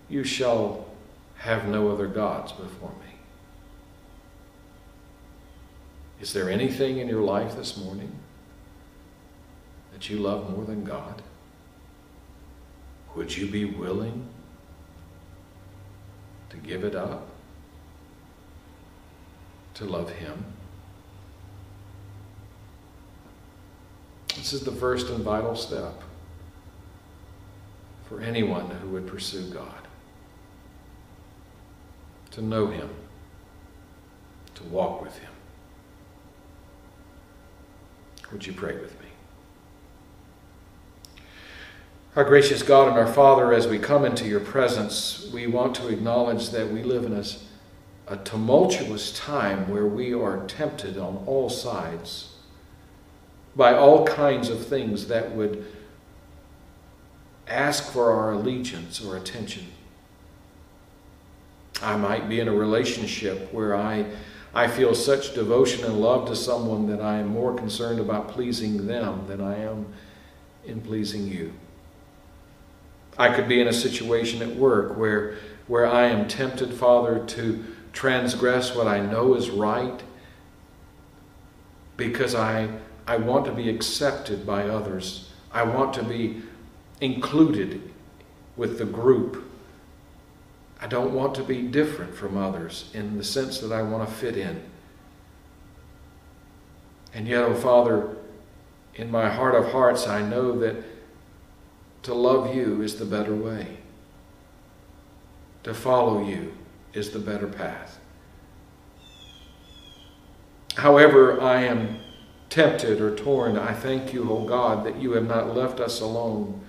You 0.09 0.23
shall 0.23 0.85
have 1.37 1.67
no 1.67 1.89
other 1.89 2.07
gods 2.07 2.51
before 2.51 2.89
me. 2.89 3.15
Is 6.19 6.33
there 6.33 6.49
anything 6.49 6.97
in 6.97 7.07
your 7.07 7.21
life 7.21 7.55
this 7.55 7.77
morning 7.77 8.11
that 10.01 10.09
you 10.09 10.17
love 10.17 10.49
more 10.49 10.65
than 10.65 10.83
God? 10.83 11.21
Would 13.15 13.37
you 13.37 13.45
be 13.45 13.65
willing 13.65 14.27
to 16.49 16.57
give 16.57 16.83
it 16.83 16.95
up? 16.95 17.27
To 19.75 19.85
love 19.85 20.09
Him? 20.09 20.43
This 24.35 24.53
is 24.53 24.63
the 24.63 24.71
first 24.71 25.09
and 25.09 25.23
vital 25.23 25.55
step 25.55 26.01
for 28.09 28.21
anyone 28.21 28.71
who 28.71 28.89
would 28.89 29.05
pursue 29.05 29.51
God 29.51 29.87
to 32.31 32.41
know 32.41 32.67
Him, 32.67 32.89
to 34.55 34.63
walk 34.63 35.03
with 35.03 35.15
Him. 35.19 35.31
Would 38.31 38.47
you 38.47 38.53
pray 38.53 38.73
with 38.73 38.99
me? 38.99 39.00
Our 42.13 42.25
gracious 42.25 42.61
God 42.61 42.89
and 42.89 42.97
our 42.97 43.07
Father, 43.07 43.53
as 43.53 43.67
we 43.67 43.79
come 43.79 44.03
into 44.03 44.27
your 44.27 44.41
presence, 44.41 45.29
we 45.33 45.47
want 45.47 45.73
to 45.75 45.87
acknowledge 45.87 46.49
that 46.49 46.69
we 46.69 46.83
live 46.83 47.05
in 47.05 47.13
a, 47.13 47.23
a 48.05 48.17
tumultuous 48.17 49.17
time 49.17 49.69
where 49.69 49.85
we 49.85 50.13
are 50.13 50.45
tempted 50.45 50.97
on 50.97 51.23
all 51.25 51.49
sides 51.49 52.35
by 53.55 53.73
all 53.73 54.05
kinds 54.05 54.49
of 54.49 54.65
things 54.65 55.07
that 55.07 55.33
would 55.33 55.65
ask 57.47 57.89
for 57.93 58.11
our 58.11 58.33
allegiance 58.33 59.01
or 59.01 59.15
attention. 59.15 59.67
I 61.81 61.95
might 61.95 62.27
be 62.27 62.41
in 62.41 62.49
a 62.49 62.53
relationship 62.53 63.53
where 63.53 63.73
I, 63.73 64.05
I 64.53 64.67
feel 64.67 64.93
such 64.95 65.33
devotion 65.33 65.85
and 65.85 66.01
love 66.01 66.27
to 66.27 66.35
someone 66.35 66.87
that 66.87 66.99
I 66.99 67.19
am 67.19 67.27
more 67.27 67.55
concerned 67.55 68.01
about 68.01 68.27
pleasing 68.27 68.85
them 68.85 69.27
than 69.27 69.39
I 69.39 69.59
am 69.59 69.85
in 70.65 70.81
pleasing 70.81 71.25
you. 71.25 71.53
I 73.17 73.33
could 73.33 73.47
be 73.47 73.61
in 73.61 73.67
a 73.67 73.73
situation 73.73 74.41
at 74.41 74.55
work 74.55 74.97
where, 74.97 75.35
where 75.67 75.85
I 75.85 76.07
am 76.07 76.27
tempted, 76.27 76.73
Father, 76.73 77.23
to 77.25 77.63
transgress 77.93 78.75
what 78.75 78.87
I 78.87 78.99
know 78.99 79.35
is 79.35 79.49
right 79.49 80.01
because 81.97 82.33
I, 82.33 82.69
I 83.05 83.17
want 83.17 83.45
to 83.45 83.51
be 83.51 83.69
accepted 83.69 84.45
by 84.45 84.63
others. 84.67 85.31
I 85.51 85.63
want 85.63 85.93
to 85.95 86.03
be 86.03 86.41
included 86.99 87.81
with 88.55 88.77
the 88.77 88.85
group 88.85 89.51
I 90.81 90.87
don't 90.87 91.13
want 91.13 91.35
to 91.35 91.43
be 91.43 91.61
different 91.61 92.15
from 92.15 92.35
others 92.35 92.89
in 92.93 93.17
the 93.17 93.23
sense 93.23 93.59
that 93.59 93.71
I 93.71 93.83
want 93.83 94.09
to 94.09 94.13
fit 94.13 94.35
in. 94.35 94.63
And 97.13 97.27
yet, 97.27 97.43
oh 97.43 97.53
Father, 97.53 98.17
in 98.95 99.11
my 99.11 99.29
heart 99.29 99.53
of 99.53 99.71
hearts, 99.71 100.07
I 100.07 100.23
know 100.23 100.57
that 100.59 100.77
to 102.03 102.13
love 102.13 102.55
you 102.55 102.81
is 102.81 102.95
the 102.95 103.05
better 103.05 103.35
way. 103.35 103.77
To 105.63 105.73
follow 105.73 106.25
you 106.25 106.53
is 106.93 107.11
the 107.11 107.19
better 107.19 107.47
path. 107.47 107.99
However, 110.75 111.39
I 111.39 111.63
am 111.63 111.99
tempted 112.49 112.99
or 112.99 113.15
torn, 113.15 113.57
I 113.57 113.73
thank 113.73 114.13
you, 114.13 114.29
O 114.31 114.45
God, 114.45 114.85
that 114.85 114.97
you 114.97 115.13
have 115.13 115.27
not 115.27 115.55
left 115.55 115.79
us 115.79 116.01
alone 116.01 116.61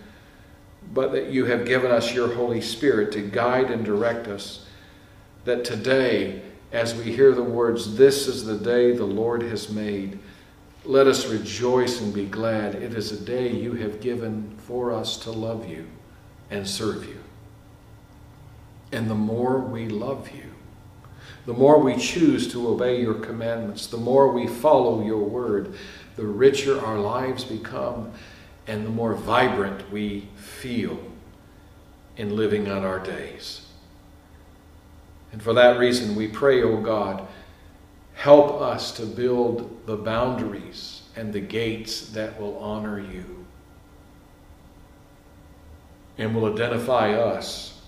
but 0.92 1.12
that 1.12 1.30
you 1.30 1.46
have 1.46 1.64
given 1.64 1.90
us 1.90 2.14
your 2.14 2.34
Holy 2.34 2.60
Spirit 2.60 3.12
to 3.12 3.20
guide 3.20 3.70
and 3.70 3.84
direct 3.84 4.28
us. 4.28 4.66
That 5.44 5.64
today, 5.64 6.42
as 6.70 6.94
we 6.94 7.12
hear 7.12 7.32
the 7.32 7.42
words, 7.42 7.96
This 7.96 8.28
is 8.28 8.44
the 8.44 8.58
day 8.58 8.92
the 8.92 9.04
Lord 9.04 9.42
has 9.42 9.70
made, 9.70 10.18
let 10.84 11.06
us 11.06 11.26
rejoice 11.26 12.00
and 12.00 12.12
be 12.12 12.26
glad. 12.26 12.74
It 12.74 12.94
is 12.94 13.12
a 13.12 13.20
day 13.20 13.50
you 13.50 13.74
have 13.74 14.00
given 14.00 14.56
for 14.58 14.92
us 14.92 15.16
to 15.18 15.30
love 15.30 15.68
you 15.68 15.86
and 16.50 16.66
serve 16.66 17.06
you. 17.06 17.18
And 18.90 19.08
the 19.08 19.14
more 19.14 19.58
we 19.58 19.88
love 19.88 20.30
you, 20.30 20.52
the 21.46 21.52
more 21.52 21.78
we 21.78 21.96
choose 21.96 22.50
to 22.52 22.68
obey 22.68 23.00
your 23.00 23.14
commandments, 23.14 23.86
the 23.86 23.96
more 23.96 24.32
we 24.32 24.46
follow 24.46 25.04
your 25.04 25.22
word, 25.22 25.74
the 26.16 26.26
richer 26.26 26.84
our 26.84 26.98
lives 26.98 27.44
become 27.44 28.12
and 28.66 28.84
the 28.84 28.90
more 28.90 29.14
vibrant 29.14 29.90
we 29.90 30.28
feel 30.36 30.98
in 32.16 32.36
living 32.36 32.68
out 32.68 32.84
our 32.84 33.00
days. 33.00 33.66
And 35.32 35.42
for 35.42 35.54
that 35.54 35.78
reason, 35.78 36.14
we 36.14 36.28
pray, 36.28 36.62
O 36.62 36.72
oh 36.72 36.80
God, 36.80 37.26
help 38.14 38.60
us 38.60 38.92
to 38.92 39.06
build 39.06 39.86
the 39.86 39.96
boundaries 39.96 41.02
and 41.16 41.32
the 41.32 41.40
gates 41.40 42.08
that 42.10 42.40
will 42.40 42.58
honor 42.58 43.00
you 43.00 43.44
and 46.18 46.34
will 46.34 46.52
identify 46.52 47.12
us 47.12 47.80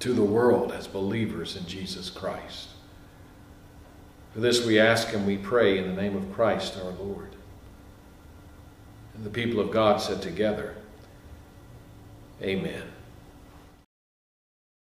to 0.00 0.12
the 0.12 0.22
world 0.22 0.72
as 0.72 0.86
believers 0.86 1.56
in 1.56 1.64
Jesus 1.66 2.10
Christ. 2.10 2.68
For 4.34 4.40
this 4.40 4.64
we 4.64 4.80
ask 4.80 5.12
and 5.12 5.26
we 5.26 5.36
pray 5.36 5.78
in 5.78 5.86
the 5.86 6.00
name 6.00 6.16
of 6.16 6.32
Christ 6.32 6.76
our 6.76 6.90
Lord. 6.90 7.36
And 9.14 9.24
the 9.24 9.30
people 9.30 9.60
of 9.60 9.70
God 9.70 10.00
said 10.00 10.22
together, 10.22 10.74
Amen. 12.42 12.91